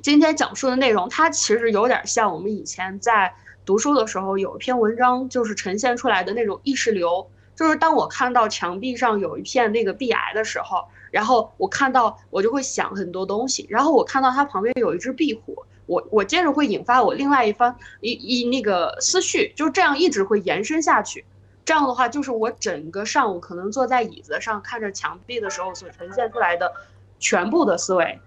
[0.00, 3.34] 今天讲述的内容，它其实有点像我们以前在
[3.66, 21.24] 读书的时候有一篇文章，就是呈现出来的那种意识流，就是当我看到墙壁上有一片那个壁癌的时候，然后我看到我就会想很多东西，然后我看到它旁边有一只壁虎，我我接着会引发我另外一番一一那个思绪，就这样一直会延伸下去。
[21.64, 26.72] 这样的话，就是我整个上午可能坐在椅子上看着墙壁的时候所呈现出来的
[27.20, 28.18] 全部的思维。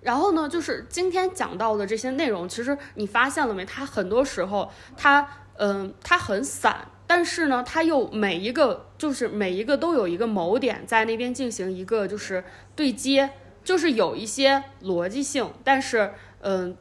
[0.00, 3.64] 然后呢，就是今天讲到的这些内容，其实你发现了没？
[3.64, 5.26] 它很多时候，它
[5.58, 12.44] 嗯，它很散，但是呢，它又每一个就是每一个都有一个锚点在那边进行一个就是
[12.76, 13.30] 对接，
[13.64, 16.76] 就是有一些逻辑性，但是嗯，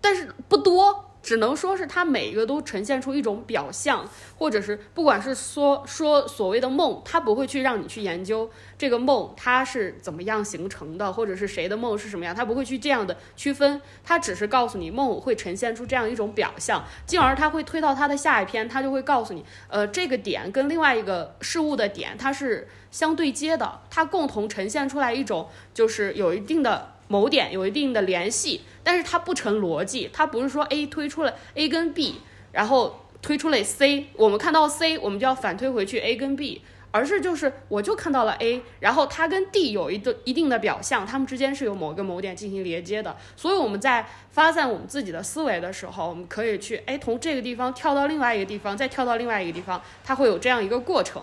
[0.00, 1.11] 但是不多。
[1.22, 4.04] 只能说是它每一个都呈现出一种表象，
[4.36, 26.91] 或者是不管是说说所谓的梦，它不会去让你去研究这个梦它是怎么样形成的，或者是谁的梦是什么样，它不会去这样的区分，它只是告诉你梦会呈现出这样一种表象，进而它会推到它的下一篇，它就会告诉你，呃，这个点跟另外一个事物的点它是相对接的，它共同呈现出来一种就是有一定的。
[27.12, 51.22] 某点有一定的联系，但是它不成逻辑，它不是说 A 推出了 A 跟 B，然后推出了 C，我们看到 C，我们就要反推回去 A 跟 B，而是就是我就看到了 A，然后它跟 D 有一个一定的表象，它们之间是有某个某点进行连接的，所以我们在发散我们自己的思维的时候，我们可以去哎从这个地方跳到另外一个地方，再跳到另外一个地方，它会有这样一个过程，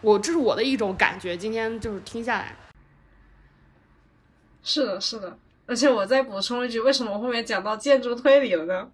[0.00, 2.56] 我这是我的一种感觉，今天就是听下来。
[4.62, 5.36] 是的，是的，
[5.66, 8.88] 而且我再补充一句，为什么我后面讲到建筑推理了呢？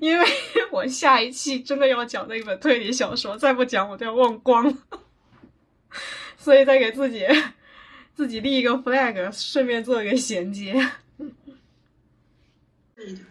[0.00, 0.26] 因为
[0.70, 4.74] 我下一期真的要讲那本推理小说，再不讲我都要忘光了，
[6.36, 7.26] 所以再给自己
[8.14, 10.74] 自己立一个 flag，顺便做一个衔接。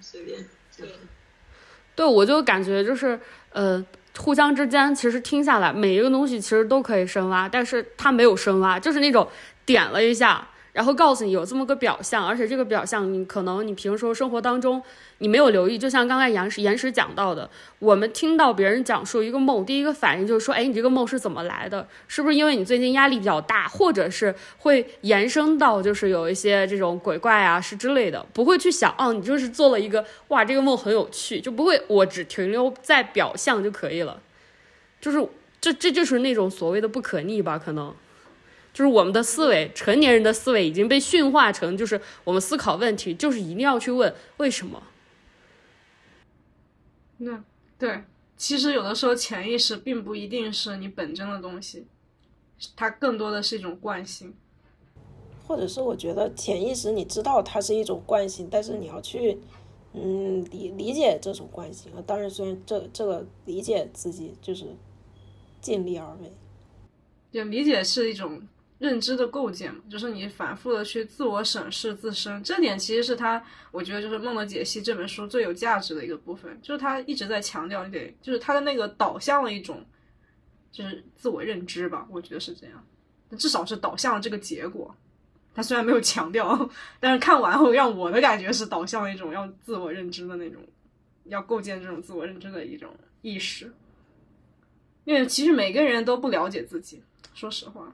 [0.02, 0.40] 随便，
[1.96, 3.20] 对，我就感觉就是
[3.52, 3.86] 呃，
[4.18, 9.28] 互相之间其实听下来，每一个东西其实都可以深挖，但是它没有深挖，就是那种
[9.66, 10.48] 点了一下。
[10.72, 14.82] 然后告诉你有这么个表象，而且这个表象你可能你平时生活当中
[15.18, 17.50] 你没有留意，就像刚才岩石岩石讲到的，
[17.80, 21.88] 我们听到别人讲述一个梦，第一个反应就是说，哎，你这个梦是怎么来的？
[22.08, 34.22] 是不是因为你最近压力比较大，或者是会延伸到就是有一些这种鬼怪啊是之类的，不会去想，哦，你就是做了一个哇，这个梦很有趣，就不会我只停留在表象就可以了，
[35.02, 35.28] 就是
[35.60, 37.94] 这这就是那种所谓的不可逆吧，可能。
[38.72, 44.84] 就是我们的思维，成年人的思维已经被驯化成，就是我们思考问题，就是一定要去问为什么。
[47.18, 47.44] 那
[47.78, 48.04] 对，
[48.38, 51.88] 其实有的时候潜意识并不一定是你本真的东西，
[52.76, 54.34] 它更多的是一种惯性。
[55.46, 59.40] 或者是我觉得潜意识你知道它是一种惯性，但是你要去
[59.94, 62.04] 嗯理理解这种惯性啊。
[62.06, 64.66] 当然，虽然这这个理解自己就是
[65.60, 66.32] 尽力而为，
[67.32, 68.42] 就理解是一种。
[68.80, 79.86] 认知的构建嘛，就是你反复的去自我审视自身，这点其实是他，我觉得就是《梦的解析》这本书最有价值的一个部分，就是他一直在强调你得，就是他的那个导向了一种，
[80.72, 82.84] 就是自我认知吧，我觉得是这样，
[83.38, 84.96] 至少是导向了这个结果。
[85.54, 86.70] 他虽然没有强调，
[87.02, 90.62] 但是看完后让我的感觉是导向了一种要自我认知的那种，
[91.26, 93.74] 要构建这种自我认知的一种意识。
[95.04, 97.04] 因为其实每个人都不了解自己，
[97.34, 97.94] 说实话。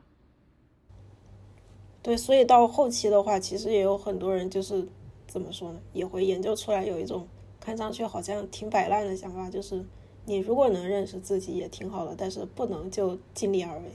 [2.05, 4.87] 对，所以到后期的话，其实也有很多人就是
[5.25, 7.27] 怎么说呢，也会研究出来有一种
[7.59, 9.83] 看上去好像挺摆烂的想法，就是
[10.25, 13.85] 你如果能认识自己也挺好的，但是不能就尽力而为。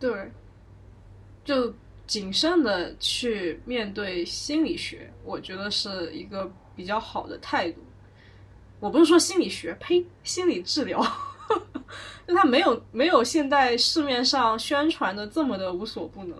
[0.00, 0.32] 对，
[1.44, 1.74] 就
[2.06, 7.82] 谨慎的去面对心理学，我觉得是一个比较好的态度。
[8.80, 10.98] 我不是说心理学，呸，心理治疗，
[12.26, 16.38] 就它没有没有现在市面上宣传的这么的无所不能。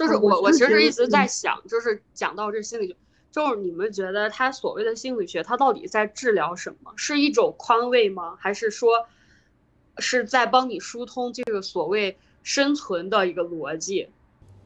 [0.00, 2.96] 就是我，我其实一直在想，就是讲到这心理学，
[3.30, 6.90] 就是你们觉得他所谓的心理学，他到底在治疗什么？
[6.96, 8.34] 是一种宽慰吗？
[8.40, 9.06] 还是说
[9.98, 14.08] 是在帮你疏通这个所谓生存的一个逻辑？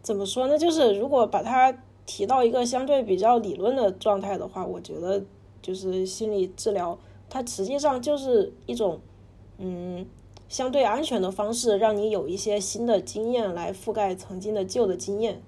[0.02, 0.56] 怎么说呢？
[0.56, 5.24] 就是如果把它提到一个相对比较理论的状态的话，我觉得
[5.60, 6.96] 就是心理治疗，
[7.28, 9.00] 它实际上就是一种，
[9.58, 10.06] 嗯。
[10.48, 15.42] 相对安全的方式，让你有一些新的经验来覆盖曾经的旧的经验，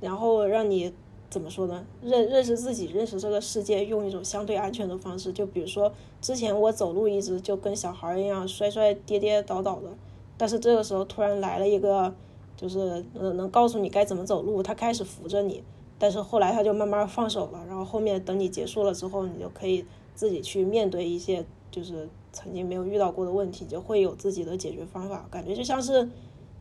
[0.00, 0.92] 然后让你
[1.30, 1.84] 怎么说呢？
[2.02, 5.32] 认认识自己，认识这个世界，用一种相对安全的方式。
[5.32, 9.88] 就比如说，之前我走路一直就跟小孩一样摔摔跌跌倒倒的，
[10.36, 12.14] 但是这个时候突然来了一个，
[12.56, 15.62] 就是能能告诉你该怎么走路，他开始扶着你，
[15.98, 19.84] 但是后来他就慢慢放手了，然后后面等你结束了之后，你就可以
[20.14, 25.26] 自己去面对一些就是曾经没有遇到过的问题，就会有自己的解决方法。
[25.30, 26.08] 感觉就像是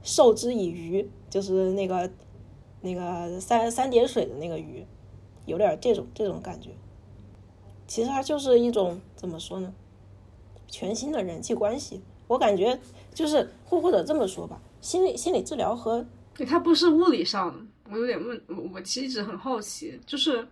[0.03, 2.10] 授之以渔，就是那个
[2.81, 4.85] 那个三三点水的那个鱼，
[5.45, 6.72] 有点这种这种感觉。
[7.88, 9.73] 其实它就是一种怎么说呢？
[10.68, 12.02] 全新的人际关系。
[12.27, 12.77] 我感觉
[13.14, 17.60] 就是或或者这么说吧，心理心理治疗和对它不是物理上的。
[17.89, 20.45] 我有点问，我我其实一直很好奇，就是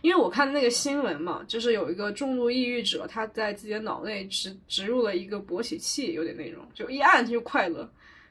[0.00, 7.88] 因为我看那个新闻嘛，就是有一个重度抑郁者，他在自己的脑内植植入了一个勃起器，有点那种，就一按他就快乐。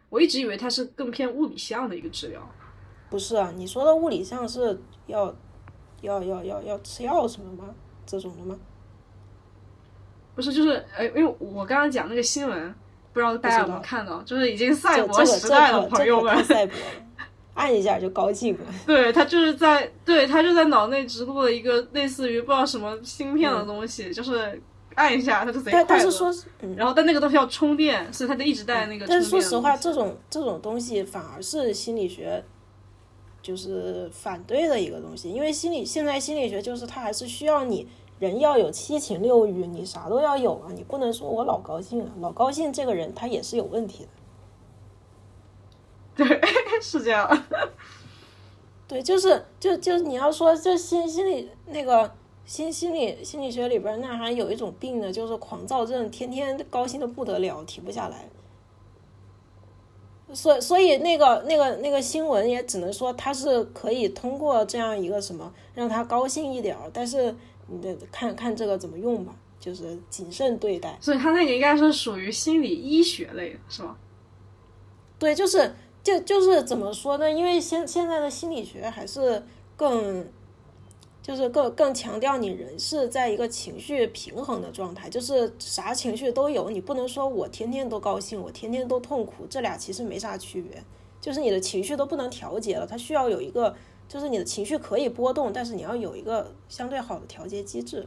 [0.10, 2.42] 我一直以为它是更偏物理向的一个治疗。
[3.10, 5.34] 不是啊，你说的物理向是要
[6.02, 7.74] 要要要要吃药什么吗？
[8.06, 8.58] 这种的吗？
[10.36, 12.76] 不是，就是呃，因为我刚刚讲那个新闻，
[13.14, 16.76] 不知道大家有没有看到，就是已经赛博时代了朋友们，赛博
[17.54, 18.66] 按一下就高兴了。
[18.86, 24.62] 对他就是在对他就在脑内植入了一个类似于不知道什么芯片的东西，就是
[24.96, 25.86] 按一下他就贼快乐。
[25.88, 26.34] 但是说，
[26.76, 29.06] 然后但那个东西要充电，所以他就一直带那个。
[29.08, 32.44] 但是说实话，这种这种东西反而是心理学
[33.42, 37.88] 就是反对的一个东西，因为心理现在心理学就是它还是需要你。
[38.20, 40.70] 人要有七情六欲，你啥都要有啊！
[40.76, 44.10] 你不能说我老高兴啊，老高兴这个人他也是有问题的。
[46.28, 46.42] 对，
[46.82, 47.44] 是这样。
[48.88, 52.14] 对，就是就就你要说就心心理那个
[52.46, 58.30] 心心理心理学里边那还有一种病呢，就是狂躁症，天天高兴的不得了，停不下来。
[60.34, 67.36] 所所以那个那个那个新闻也只能说他是可以通过这样一个什么让他高兴一点儿，但是。
[67.74, 70.98] 你得看看这个怎么用吧，就是谨慎对待。
[71.00, 73.96] 所以他那个应该是属于心理医学类的，是吗？
[75.18, 77.32] 对，就是就就是怎么说呢？
[77.32, 79.44] 因为现现在的心理学还是
[79.76, 80.28] 更，
[81.22, 90.84] 就是更更强调你人是在一个情绪平衡的状态，就是啥情绪都有，你不能说我天天都高兴，我天天都痛苦，这俩其实没啥区别，
[91.20, 93.76] 就是你的情绪都不能调节了，它需要有一个。
[94.08, 98.06] 就是你的情绪可以波动，但是你要有一个相对好的调节机制。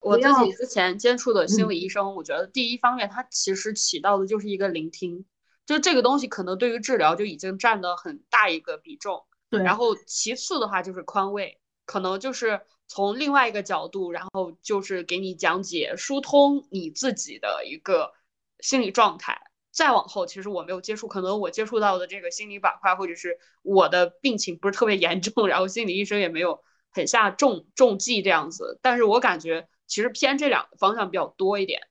[0.00, 5.24] 我自己之前接触的心理医生，我觉得第一方面，他其实起到的就是一个聆听，
[5.68, 9.26] 就这个东西可能对于治疗就已经占的很大一个比重。
[9.50, 9.62] 对。
[9.62, 18.14] 然后其次的话就是宽慰，可能就是从另外一个角度，然后就是给你讲解、疏通你自己的一个
[18.60, 19.42] 心理状态。
[19.70, 28.78] 再往后，其实我没有接触，可能我接触到的这个心理板块，或者是我的病情不是特别严重， 然后心理医生也没有很下重重剂这样子。
[28.80, 31.87] 但是我感觉其实偏这两个方向比较多一点。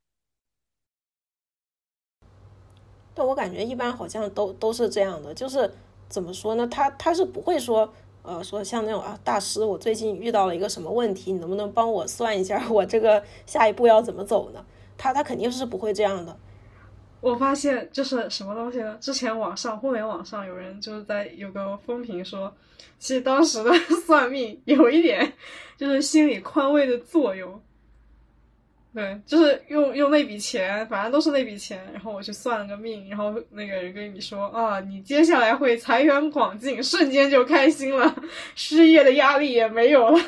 [3.18, 5.70] 但我感觉一般好像都都是这样的，就是
[6.08, 6.68] 怎么说呢？
[6.68, 7.92] 他他是不会说，
[8.22, 14.64] 呃，说像那种啊，大师，我最近遇到了一个什么问题，你能不能帮我算一下，我这个下一步要怎么走呢？
[15.00, 16.38] 他他肯定是不会这样的。
[17.20, 18.96] 我发现就是什么东西呢？
[19.02, 22.54] 之前网上互联网上有人就是在有个风评说，
[23.00, 23.74] 其实当时的
[24.06, 25.34] 算命有一点
[25.76, 27.60] 就是心理宽慰的作用。
[28.98, 38.16] 对，就是用用那笔钱，反正都是那笔钱，然后我去算了个命，然后那个人跟你说啊，你接下来会财源广进，瞬间就开心了，
[38.56, 40.20] 失业的压力也没有了。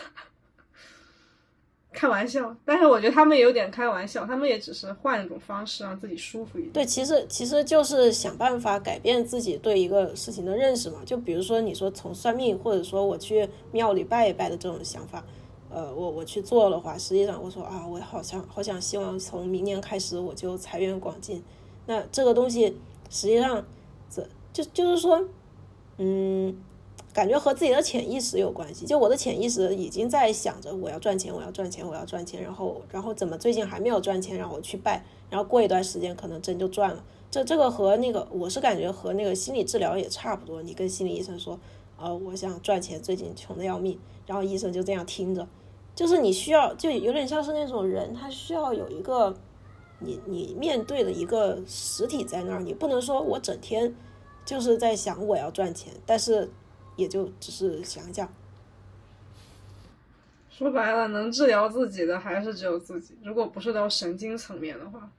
[1.92, 6.72] 开玩笑，但是我觉得他们也有点开玩笑，他们也只是换一种方式让自己舒服一点。
[6.72, 11.00] 对，其实其实就是想办法改变自己对一个事情的认识嘛。
[11.04, 15.26] 就比如说你说从算命，或者说我去庙里拜一拜的这种想法，
[15.70, 21.44] 呃，我我去做的话，实际上我说啊，我好像好想希望从明年开始我就财源广进。
[21.86, 22.78] 那这个东西
[23.10, 23.66] 实际上
[24.10, 25.24] 这就就是说，
[25.98, 26.58] 嗯。
[27.12, 37.04] 感觉和自己的潜意识有关系，就我的潜意识已经在想着我要赚钱，我要赚钱，我要赚钱，然后，然后怎么最近还没有赚钱，让我去拜，然后过一段时间可能真就赚了。
[37.32, 41.60] 这这个和那个我是感觉和那个心理治疗也差不多，你跟心理医生说，
[41.98, 43.98] 呃，我想赚钱，最近穷的要命，
[44.30, 45.46] 然后医生就这样听着，
[45.96, 49.36] 就是你需要，就有点像是那种人，他需要有一个
[49.98, 53.96] 你你面对的一个实体在那儿，你不能说我整天
[54.46, 56.50] 就是在想我要赚钱，但是。
[56.96, 58.28] 也就只是想想，
[60.50, 63.18] 说白了，能治疗自己的还是只有自己。
[63.24, 65.10] 如果不是到神经层面的话，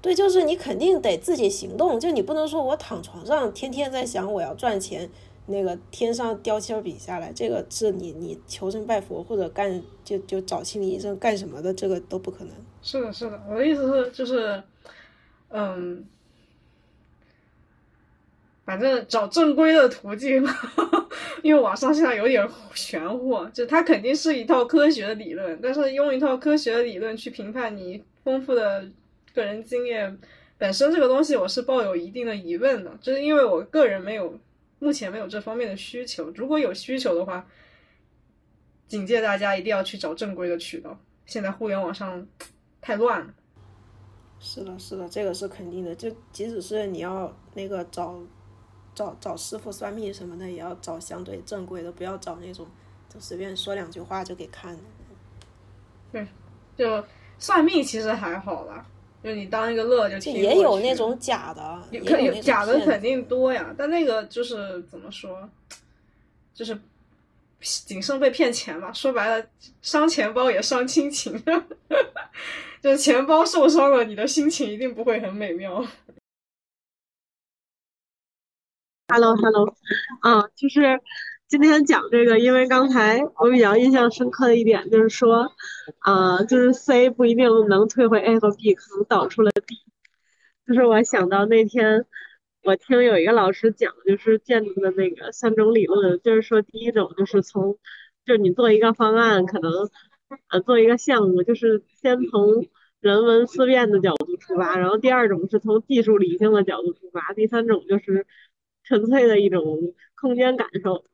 [0.00, 2.00] 对，就是你肯定得自己行动。
[2.00, 5.10] 就你不能说我躺床上天天在想我要赚钱，
[5.46, 12.54] 那个天上掉铅笔下来，这个是你你求神拜佛或者干就就找心理医生干什么的，这个都不可能。
[12.82, 14.62] 是的，是的，我的意思是就是，
[15.50, 16.04] 嗯。
[18.64, 20.42] 反正找正规的途径，
[21.42, 28.88] 因为网上现在有点玄乎，就它肯定是一套科学的理论，但是用一套科学的理论去评判你丰富的
[29.34, 30.16] 个人经验
[30.58, 34.38] 本身这个东西，我是抱有一定的疑问的，就是因为我个人没有
[34.82, 37.46] 目前没有这方面的需求，如果有需求的话，
[38.88, 42.26] 警戒大家一定要去找正规的渠道，现在互联网上
[42.80, 43.32] 太乱了。
[44.40, 45.94] 是的，是的，这个是肯定的。
[45.94, 48.20] 就即使是你要那个找
[48.92, 52.66] 找找师傅算命什么的，也要找相对正规的，不要找那种
[53.08, 54.82] 就随便说两句话就给看的。
[56.10, 56.26] 对，
[56.76, 57.06] 就
[57.38, 58.84] 算命其实还好啦，
[59.22, 65.48] 就你当一个乐就听也有那种假的，也有可有假的肯定多呀，但那个就是怎么说，
[66.52, 66.76] 就是
[67.60, 68.92] 谨慎被骗钱嘛。
[68.92, 69.46] 说白了，
[69.80, 71.40] 伤钱包也伤亲情，
[72.82, 75.86] 就是钱包受伤了，你的心情一定不会很美妙。
[79.06, 79.76] Hello Hello，
[80.22, 81.00] 啊，就是
[81.52, 85.52] 今天讲这个，因为刚才我比较印象深刻的一点就是说，
[85.98, 89.76] 啊，就是 C 不一定能退回 A 和 B，可能导出了 D。
[90.66, 92.06] 就是我想到那天
[92.62, 97.76] 我听有一个老师讲，就是建筑的那个三种理论，就是说第一种就是从，
[98.24, 99.70] 就是你做一个方案，可能
[100.48, 102.66] 呃做一个项目，就是先从
[103.00, 108.26] 人文思辨的角度出发，然后第二种是从技术理性的角度出发，第三种就是
[108.84, 111.04] 纯粹的一种空间感受。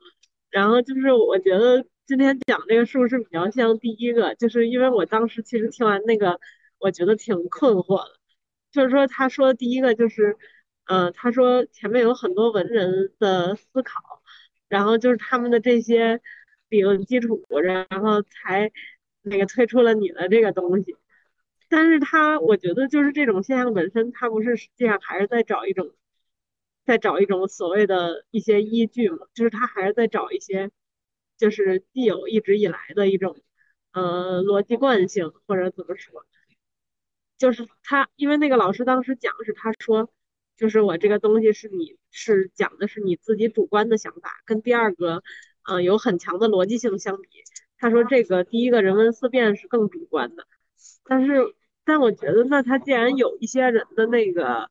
[0.51, 6.41] 然后就是我觉得今天讲这个是不是比较像第一个，就是因为我当时其实听完那个，
[6.79, 8.19] 我觉得挺困惑的。
[8.71, 10.37] 就是说他说第一个就是，
[10.87, 14.23] 呃，他说前面有很多文人的思考，
[14.69, 16.21] 然后就是他们的这些
[16.69, 18.71] 理论基础，然后才
[19.23, 20.97] 那个推出了你的这个东西。
[21.71, 25.91] 但是他我觉得就是这种现象本身，它不是实际上还是在找一种，
[26.89, 30.71] 在找一种所谓的一些依据嘛，就是他还是在找一些，
[31.37, 33.37] 就是既有一直以来的一种，
[33.93, 36.25] 呃，逻辑惯性或者怎么说。
[37.37, 40.11] 就是他，因为那个老师当时讲是他说，
[40.57, 45.23] 就是我这个东西是你是讲的是你自己主观的想法，跟第二个，
[45.65, 47.29] 呃，有很强的逻辑性相比，
[47.77, 50.47] 他说这个第一个人文思辨是更主观的，
[51.05, 51.55] 但是
[51.85, 54.71] 但我觉得那他既然有一些人的那个，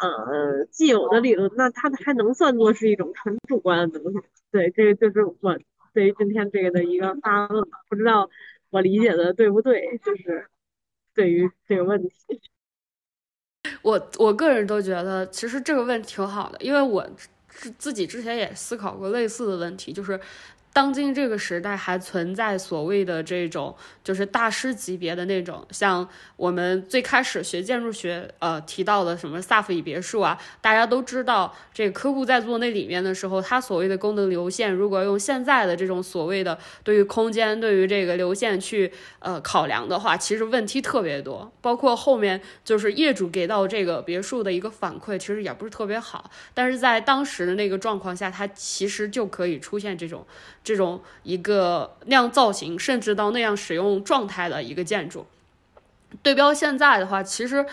[0.00, 4.18] 呃，既有的理论，那他还能算作是一种纯主观的东西？
[4.50, 5.58] 对，这个就是我
[5.92, 8.28] 对于今天这个的一个发问吧，不知道
[8.70, 10.48] 我理解的对不对，就是。
[11.16, 12.10] 对于这个问题，
[13.80, 17.08] 我我个人都觉得，其实这个问题挺好的，因为我
[17.48, 20.20] 自自己之前也思考过类似的问题，就是
[20.76, 23.74] 当今这个时代还存在所谓的这种
[24.04, 50.26] 就是大师级别的那种，像我们最开始学建筑学呃提到的什么萨福伊别墅啊，大家都知道，这个科布在做那里面的时候，他所谓的功能流线，如果用现在的这种所谓的对于空间对于这个流线去呃考量的话，其实问题特别多，包括后面就是业主给到这个别墅的一个反馈，其实也不是特别好，但是在当时的那个状况下，它其实就可以出现这种
[50.66, 55.24] 这种一个那样造型，甚至到那样使用状态的一个建筑。
[56.22, 57.64] 对标现在的话，其实。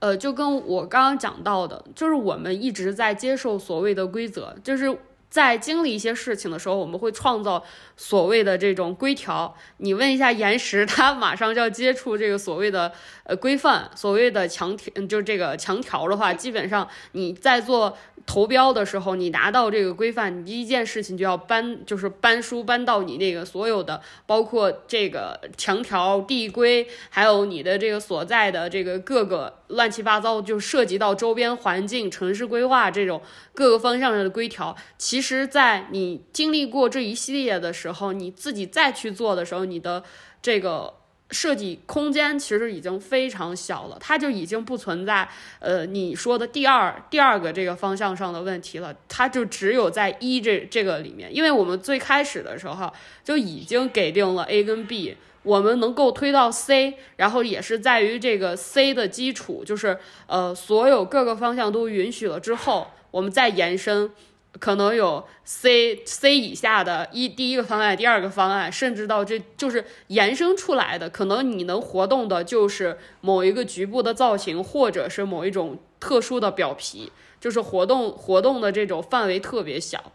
[0.00, 4.96] 呃，就跟我刚刚讲到的，就是我们一直在接受所谓的规则，就是
[5.30, 7.62] 在经历一些事情的时候，我们会创造
[7.96, 9.54] 所谓的这种规条。
[9.76, 12.90] 你问一下岩石，它马上就要接触这个所谓的
[13.24, 33.22] 呃规范，所谓的强条，就是这个强条的话，基本上你在做投标的时候，你拿到这个规范，你第一件事情就要搬，就是搬书搬到你那个所有的，包括这个强条、地规，还有你的这个所在的这个各个乱七八糟，就涉及到周边环境、城市规划这种
[33.54, 34.76] 各个方向上的规条。
[34.98, 40.02] 其实，在你经历过这一系列的时候，你自己再去做的时候，你的
[40.42, 40.94] 这个。
[41.30, 45.28] 设计空间其实已经非常小了，它就已经不存在
[45.58, 52.90] 呃你说的第二第二个这个方向上的问题了，它就只有在一这这个里面，因为我们最开始的时候
[53.22, 55.18] 就已经给定了 A 跟 B，
[55.48, 64.10] 我们能够推到 C，然后也是在于这个 C 的基础，就是呃所有各个方向都允许了之后，我们再延伸。
[64.58, 71.08] 可能有 C C 以下的一第一个方案，第二个方案，甚至到这就是延伸出来的。
[71.08, 80.12] 可能你能活动的就是某一个局部的造型，或者是某一种特殊的表皮，就是活动活动的这种范围特别小。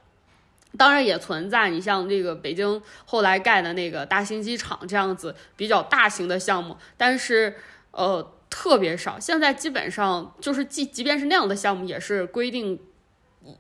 [0.78, 7.56] 当然也存在，你像这个北京后来盖的那个大兴机场这样子比较大型的项目，但是
[7.92, 9.20] 呃特别少。
[9.20, 12.80] 现在基本上就是即即便是那样的项目，也是规定。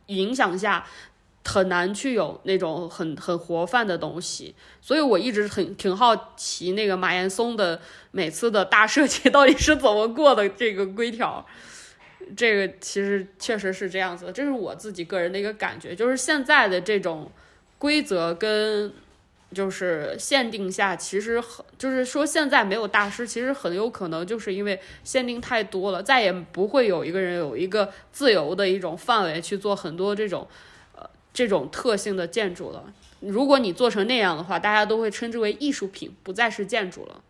[0.05, 0.87] 影响下，
[1.43, 7.81] 很难去有那种很很活泛的东西，所以我一直很挺好奇那个马岩松的
[8.11, 11.45] 每次的大设计到底是怎么过的这个规条。
[12.35, 17.31] 这个其实确实是这样子的，这是我自己个人的一个感觉，就是现在的这种
[17.77, 18.93] 规则跟
[19.53, 30.47] 就是限定下，其实很就是说现在没有大师，其实很有可能就是因为限定太多了，再也不会有一个人有一个自由的一种范围去做很多这种
[30.95, 32.91] 呃这种特性的建筑了。
[33.19, 37.21] 如果你做成那样的话，大家都会称之为艺术品，不再是建筑了。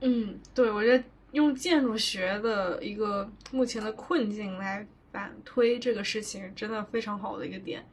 [0.00, 1.02] 嗯，对，我觉得
[1.32, 7.84] 用建筑学的一个目前的困境来反推这个事情，真的非常好的一个点。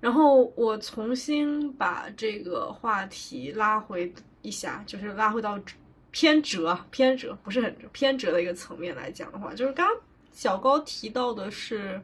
[0.00, 4.12] 然后我重新把这个话题拉回
[4.42, 5.58] 一下，就是拉回到
[6.10, 9.88] 偏折、偏折不是很偏折的一个层面来讲的话，就是刚
[10.32, 11.98] 小高提到的是，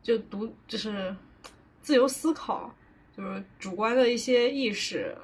[0.00, 1.14] 就读就是
[1.82, 2.72] 自由思考，
[3.16, 5.14] 就是主观的一些意识，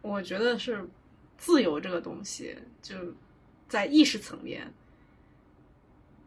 [0.00, 0.82] 我觉得是。
[1.36, 2.94] 自由这个东西，就
[3.68, 4.72] 在意识层面，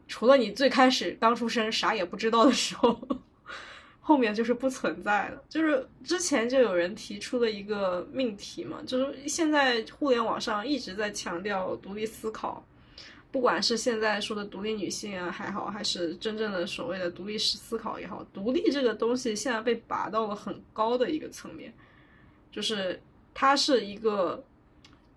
[0.07, 2.99] 除了你最开始刚出生啥也不知道的时候，
[4.01, 5.43] 后面就是不存在的。
[5.49, 12.65] 就是之前就有人提出了一个命题嘛，就是现在互联网上一直在强调独立思考，
[13.31, 21.73] 不管是现在说的独立女性啊还好，还是真正的所谓的独立式思考也好，独立这个东西现在被拔到了很高的一个层面，
[22.51, 23.01] 就是
[23.33, 24.43] 它是一个。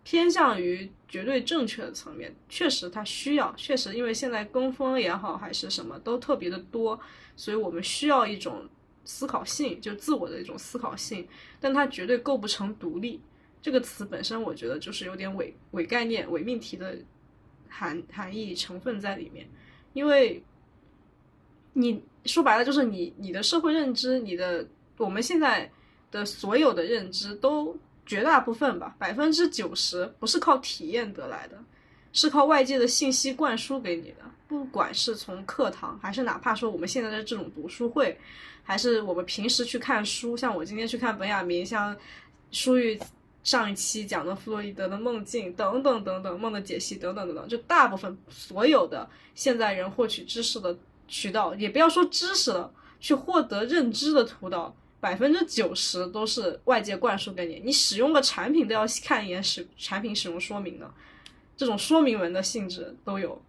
[0.02, 6.98] 偏向于绝对正确的层面，确实它需要，确实因为现在跟风也好，还是什么都特别的多，
[7.36, 8.66] 所以我们需要一种
[9.05, 11.28] 思考性，就自我的一种思考性，
[11.60, 13.20] 但它绝对构不成独立
[13.60, 16.97] 这个词本身，我觉得就是有点伪伪概念、伪命题的
[17.68, 19.47] 含含义成分在里面，
[19.93, 20.43] 因为
[21.74, 24.66] 你说白了就是你你的社会认知，你的
[24.97, 25.70] 我们现在
[26.10, 27.77] 的所有的认知都。
[28.11, 31.57] 绝大部分吧，百分之九十不是靠体验得来的，
[32.12, 34.16] 是靠外界的信息灌输给你的。
[34.49, 38.19] 不管是从课堂，还是哪怕说我们现在的这种读书会，
[38.65, 41.97] 还是我们平时去看书，像我今天去看本雅明，像
[42.51, 42.99] 舒玉
[43.45, 50.77] 上一期讲的弗洛伊德的梦境等等等等，梦的解析等等等等，就大部分所有的现在人获取知识的
[51.07, 54.74] 渠道，也不要说知识了，去获得认知的途道。
[55.01, 60.89] 百分之九十都是外界灌输给你，你使用个产品都要看一眼使产品使用说明的，
[61.56, 63.40] 这种说明文的性质都有，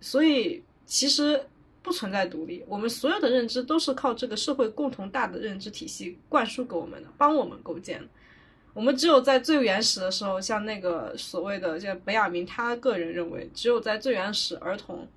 [0.00, 1.46] 所以其实
[1.82, 8.06] 不存在独立，我们所有的认知都是靠这个社会共同大的认知体系灌输给我们的，帮我们构建。
[8.74, 15.08] 我们只有在最原始的时候，像那个所谓的像本雅明，他个人认为，只有在最原始儿童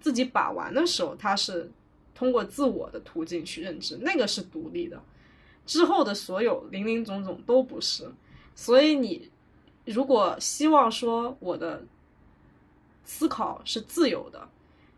[0.00, 1.70] 自己把玩的时候，他是
[2.14, 5.00] 通过自我的途径去认知，那个是独立的。
[5.66, 8.10] 之后的所有林林总总都不是，
[8.54, 9.30] 所以你
[9.86, 11.82] 如果希望说我的
[13.04, 14.48] 思考是自由的，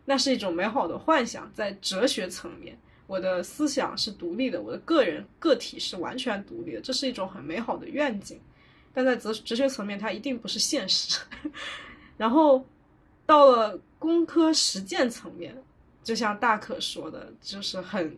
[0.05, 2.77] 那是一种美好的幻想，在哲学层面，
[3.07, 8.39] 我的思想是独立的，我的个人个体是完全独立的，这是一种很美好的愿景，
[8.93, 11.19] 但在哲哲学层面，它一定不是现实。
[12.17, 12.65] 然后
[13.25, 15.63] 到了工科实践层面，
[16.03, 18.17] 就像大可说的，就是很。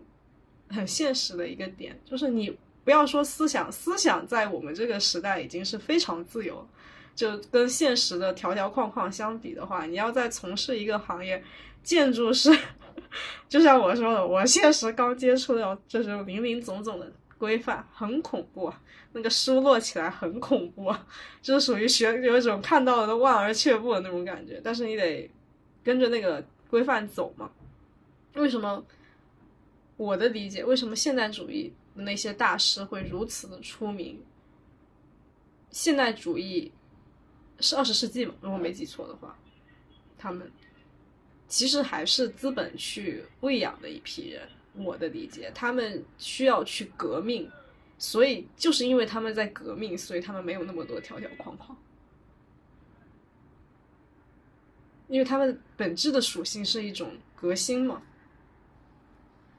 [0.70, 6.68] 很现实的一个点，就是你不要说思想，思想在我们这个时代已经是非常自由，
[7.16, 11.44] 就跟现实的条条框框相比的话，你要再从事一个行业，
[11.84, 12.56] 建筑师，
[13.50, 18.72] 就像我说的，我现实刚接触到这种林林总总的规范，很恐怖，
[19.14, 20.94] 那个书摞起来很恐怖，
[21.42, 25.30] 就是属于学有一种看到了都望而却步的那种感觉，但是你得
[25.84, 27.50] 跟着那个规范走嘛，
[28.36, 28.84] 为什么？
[30.00, 34.18] 我的理解，为什么现代主义的那些大师会如此的出名？
[35.72, 36.72] 现代主义
[37.60, 38.34] 是二十世纪嘛？
[38.40, 39.38] 如果没记错的话，
[40.18, 40.50] 他们
[41.50, 44.48] 其实还是资本去喂养的一批人。
[44.76, 47.52] 我的理解，他们需要去革命，
[47.98, 51.78] 所以就是因为他们在革命，所以他们没有那么多条条框框，
[55.10, 58.02] 因为他们本质的属性是一种革新嘛。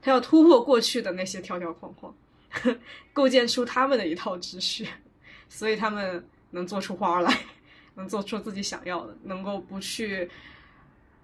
[0.02, 2.14] 他要突破过去的那些条条框框，
[3.12, 4.88] 构建出他们的一套秩序，
[5.48, 7.38] 所以他们能做出花来，
[7.94, 10.28] 能做出自己想要的，能够不去，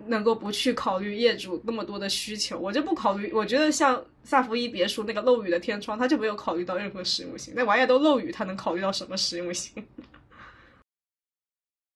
[0.07, 2.59] 能够不去考虑业主那么多的需求。
[2.59, 7.55] 我就不考虑，我觉得像萨福伊别墅那个漏雨的天窗，他就没有考虑到任何实用性。
[7.57, 9.87] 那玩意儿都漏雨，他能考虑到什么实用性？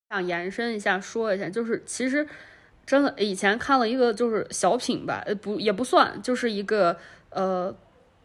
[0.08, 2.26] 想延伸一下说一下，就是其实。
[2.86, 6.96] 真的，以前看了一个就是小品吧，呃，不也不算，就是一个
[7.30, 7.74] 呃，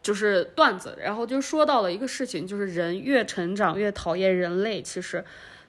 [0.02, 5.24] 就是段子，然后就说到了一个事情，就是人越成长越讨厌人类，其实。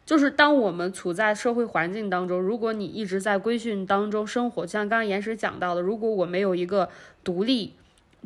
[0.06, 6.88] 就是当我们处在社会环境当中，如果你一直在规训当中生活，像刚刚岩石讲到的，如果我没有一个
[7.24, 7.74] 独立，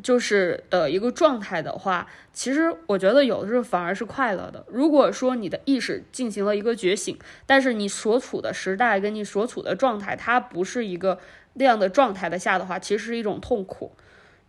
[0.03, 4.65] 就是的一个状态的话，其实我觉得有的时候反而是快乐的。
[4.67, 11.19] 如果说你的意识进行了一个觉醒，但是你所处的时代跟你所处的状态，它不是一个
[11.53, 13.91] 那样的状态的下的话，其实是一种痛苦。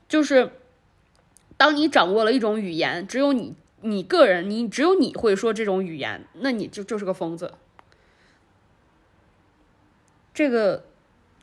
[0.08, 0.50] 就是
[1.56, 3.54] 当你掌握了一种语言，只有你。
[3.84, 7.54] 你个人，你只有你会说这种语言，那你就就是个疯子。
[10.32, 10.84] 这个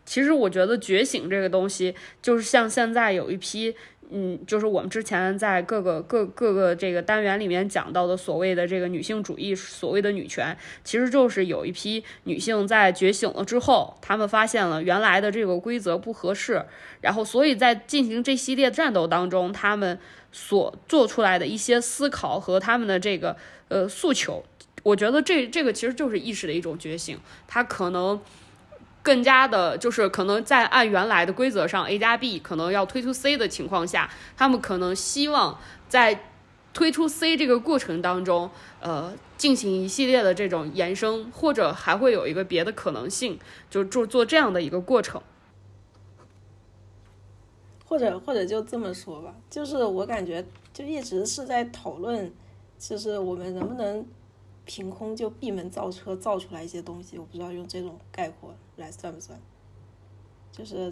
[0.09, 3.75] 其实我觉得觉醒这个东西，就是像现在有一批，
[4.09, 16.65] 嗯，就是我们之前在各个各各个这个单元里面讲到的所谓的这个女性主义，所谓的女权，其实就是有一批女性在觉醒了之后，她们发现了原来的这个规则不合适，
[17.01, 19.99] 然后所以在进行这系列战斗当中，她们。
[20.31, 23.35] 所做出来的一些思考和他们的这个
[23.67, 24.43] 呃诉求，
[24.83, 27.17] 我觉得这这个其实就是意识的一种觉醒。
[27.47, 28.21] 他可能
[29.09, 34.07] 更加的，就是可能在按原来的规则上，A 加 B 可能要推出 C 的情况下，
[34.37, 36.25] 他们可能希望在
[36.75, 45.19] 推出 C 这个过程当中，呃，进行一系列的这种延伸，或者还会有一个别的可能性，就做做这样的一个过程。
[47.83, 52.31] 或者或者就这么说吧，就是我感觉就一直是在讨论，
[52.77, 54.05] 就是我们能不能
[54.65, 59.39] 凭空就闭门造车造出来一些东西，我不知道用这种概括来算不算，
[60.51, 60.91] 就是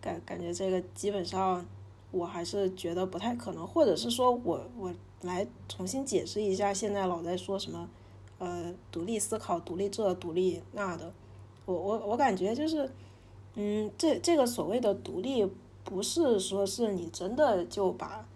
[0.00, 1.64] 感感觉这个基本上
[2.10, 4.92] 我还是觉得不太可能，或者是说我我
[5.22, 7.88] 来重新解释一下，现在老在说什么
[8.38, 11.12] 呃独立思考、独立这、独立那的，
[11.64, 12.90] 我我我感觉就是
[13.54, 15.50] 嗯这这个所谓的独立。
[15.86, 18.26] 不是说是你真的就把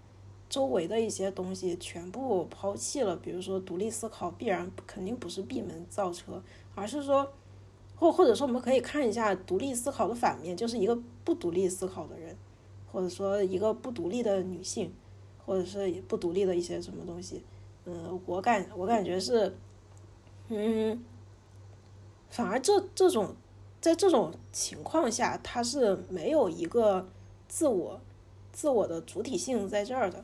[0.50, 6.42] 周围的一些东西全部抛弃了，比如说独立思考必然肯定不是闭门造车，
[6.74, 7.32] 而是说，
[7.98, 12.36] 或或者说我们可以看一下独立思考的反面，就是一个不独立思考的人，
[12.92, 14.92] 或者说一个不独立的女性，
[15.44, 17.42] 或者是不独立的一些什么东西。
[17.84, 19.54] 嗯，我感我感觉是，
[20.48, 21.02] 嗯，
[22.30, 23.34] 反而这这种
[23.80, 27.06] 在这种情况下，他是没有一个。
[27.50, 27.98] 自我，
[28.52, 30.22] 自我的主体性在这儿的，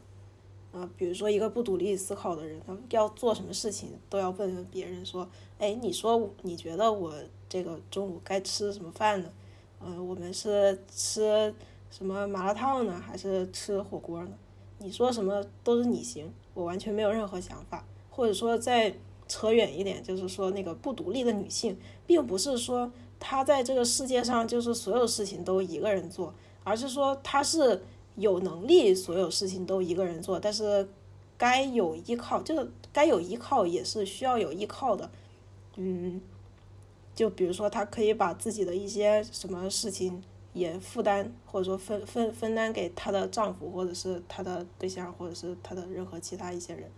[0.72, 5.26] 啊，比如说一个不独立思考的人，他要做什么事情都要问问别人说，
[5.64, 7.10] 哎，你说你觉得我
[7.48, 9.30] 这个中午该吃什么饭呢？
[9.80, 11.54] 呃，我们是吃
[11.90, 14.32] 什么麻辣烫呢，还是吃火锅呢？
[14.76, 17.82] 你说什么都是你行，我完全没有任何想法。
[18.10, 18.94] 或者说再
[19.26, 21.74] 扯远一点，就是说那个不独立的女性，
[22.06, 26.34] 并不是说她在这个世界上就是所有事情都一个人做。
[26.62, 27.82] 而是说她是
[28.16, 30.86] 有能力所有事情都一个人做，但是
[31.38, 35.10] 该有依靠，就是该有依靠也是需要有依靠的，
[35.76, 36.20] 嗯，
[37.14, 40.22] 就比如说他可以把自己的一些什么事情
[40.52, 46.90] 也负担，或者说分分分担给她的丈夫，或者是她的对象，或者是她的任何其他一些人，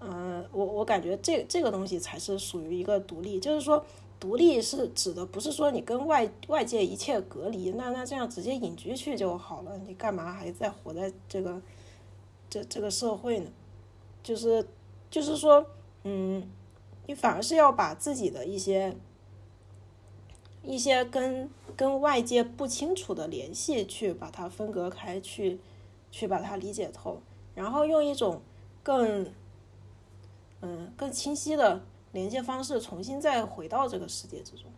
[0.00, 3.84] 嗯，我我感觉这这个东西才是属于一个独立，就是说。
[4.20, 11.60] 独立是指的不是说你跟外外界一切隔离，那那这样直接隐居去就好了，你干嘛还在活在这个
[12.48, 13.50] 这这个社会呢？
[14.22, 14.64] 就是
[15.10, 15.66] 就是说，
[16.04, 16.48] 嗯，
[17.14, 18.96] 反而是要把自己的一些
[20.62, 25.60] 一些跟跟外界不清楚的联系去把它分隔开，去
[26.10, 27.20] 去把它理解透，
[27.54, 28.42] 然后用一种
[28.82, 29.32] 更
[30.60, 31.82] 嗯更清晰的。
[32.12, 34.70] 连接方式重新再回到这个世界之中，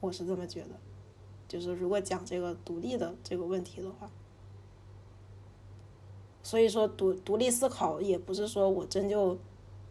[0.00, 0.70] 我是这么觉得。
[1.46, 4.10] 就是如果讲这个独立的这个问题的话，
[6.44, 9.36] 所以说独独立思考也不是说我真就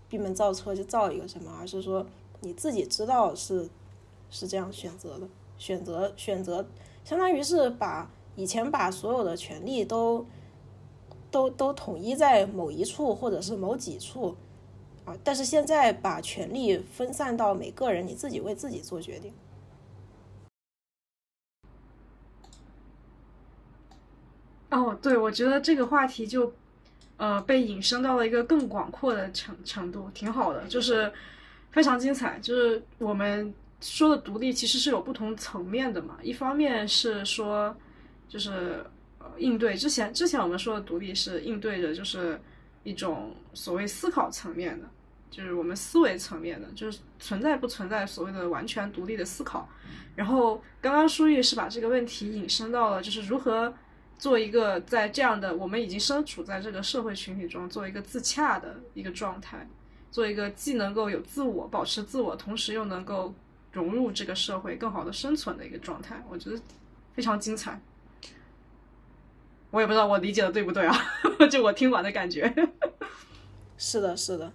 [0.07, 2.05] 闭门造车就造一个什么，而是说
[2.39, 3.67] 你自己知道是
[4.29, 5.27] 是这样选择的，
[5.57, 6.65] 选择选择，
[7.03, 10.25] 相当于是把以前把所有的权利都。
[11.33, 14.35] 都都统一在某一处或者是某几处，
[15.03, 19.33] 啊，但是现在把权力分散到每个人，你自己为自己做决定。
[24.73, 26.51] 哦，对，我觉得这个话题就，
[27.17, 31.11] 呃，被引申到了一个更广阔的程程度，挺好的，就是
[31.71, 32.39] 非常精彩。
[32.39, 37.75] 就是我们说的独立其实是有不同层面的嘛，一方面是说，
[38.27, 38.85] 就是。
[39.37, 42.39] 应对之前，之前我们说的独立是应对着，就是
[42.83, 44.85] 一种所谓思考层面的，
[45.31, 49.67] 就是我们思维层面的，就是存在不存在所谓的完全独立的思考。
[50.15, 53.73] 然后刚刚舒玉是把这个问题引申到了，就是如何
[54.17, 59.67] 做一个在这样的我们已经身处在这个社会群体中，做一个自洽的一个状态，
[60.11, 63.33] 做一个既能够有自我保持自我，同时又能够
[63.71, 66.23] 融入这个社会，更好的生存的一个状态。
[66.29, 66.57] 我觉得
[67.13, 67.81] 非常精彩。
[69.71, 70.95] 我也不知道我理解的对不对啊，
[71.51, 72.53] 就我听完的感觉。
[73.75, 74.53] 是的，是的，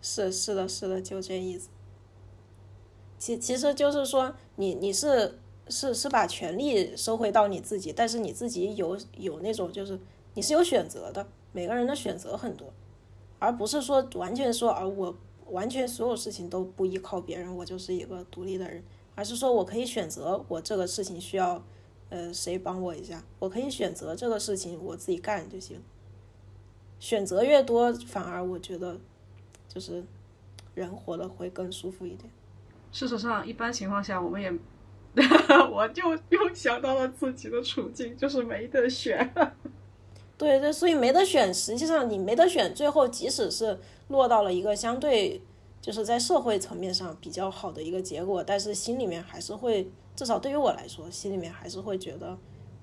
[0.00, 1.70] 是是的，是的，就这意思。
[3.16, 5.38] 其其实就是说，你你是
[5.72, 9.98] 是是把权利收回到你自己，但是你自己有有那种就是
[10.34, 12.72] 你是有选择的，每个人的选择很多，
[13.38, 15.16] 而不是说完全说啊我
[15.48, 18.84] 完全所有事情都不依靠别人，我就是一个独立的人，
[19.14, 21.64] 而是说我可以选择我这个事情需要
[22.10, 25.80] 呃谁帮我一下，我可以选择这个事情我自己干就行。
[27.00, 28.96] 选择越多，反而我觉得
[29.68, 30.04] 就是
[30.74, 32.30] 人活得会更舒服一点。
[32.92, 34.52] 事实上，一般情况下，我们也，
[35.70, 39.32] 我就又想到了自己的处境，就是没得选。
[40.38, 41.52] 对对，所以没得选。
[41.52, 43.78] 实际上，你没得选，最后即使是
[44.08, 45.40] 落到了一个相对
[45.80, 49.86] 就是在社会层面上比较好的一个结果，但是心里面还是会，
[50.16, 52.36] 至少对于我来说，心里面还是会觉得，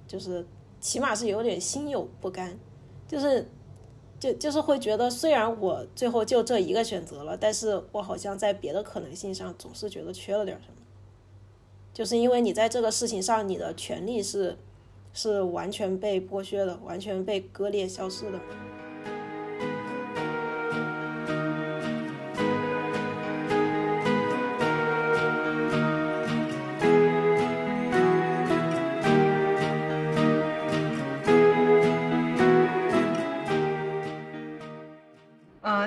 [0.08, 0.46] 就是
[0.80, 2.58] 起码是有点心有不甘，
[3.08, 3.50] 就是
[4.20, 10.76] 就就是会觉得，虽然我最后就这一个选择了，但是我好像在别的可能性上总是觉得缺了点什么。
[12.00, 14.58] 就是因为你在这个事情上，你的权利是
[15.12, 18.40] 是完全被剥削的，完全被割裂、消失的。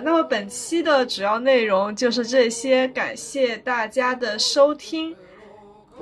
[0.04, 5.16] 那么本期的主要内容就是这些，感谢大家的收听。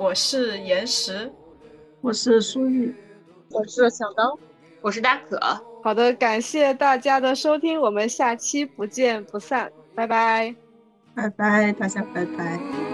[0.01, 1.31] 我是岩石，
[2.01, 2.91] 我是苏玉，
[3.51, 4.35] 我是小刀，
[4.81, 5.39] 我是大可。
[5.83, 10.55] 好的，感谢大家的收听，我们下期不见不散，拜拜，
[11.13, 12.90] 拜拜，大家拜拜。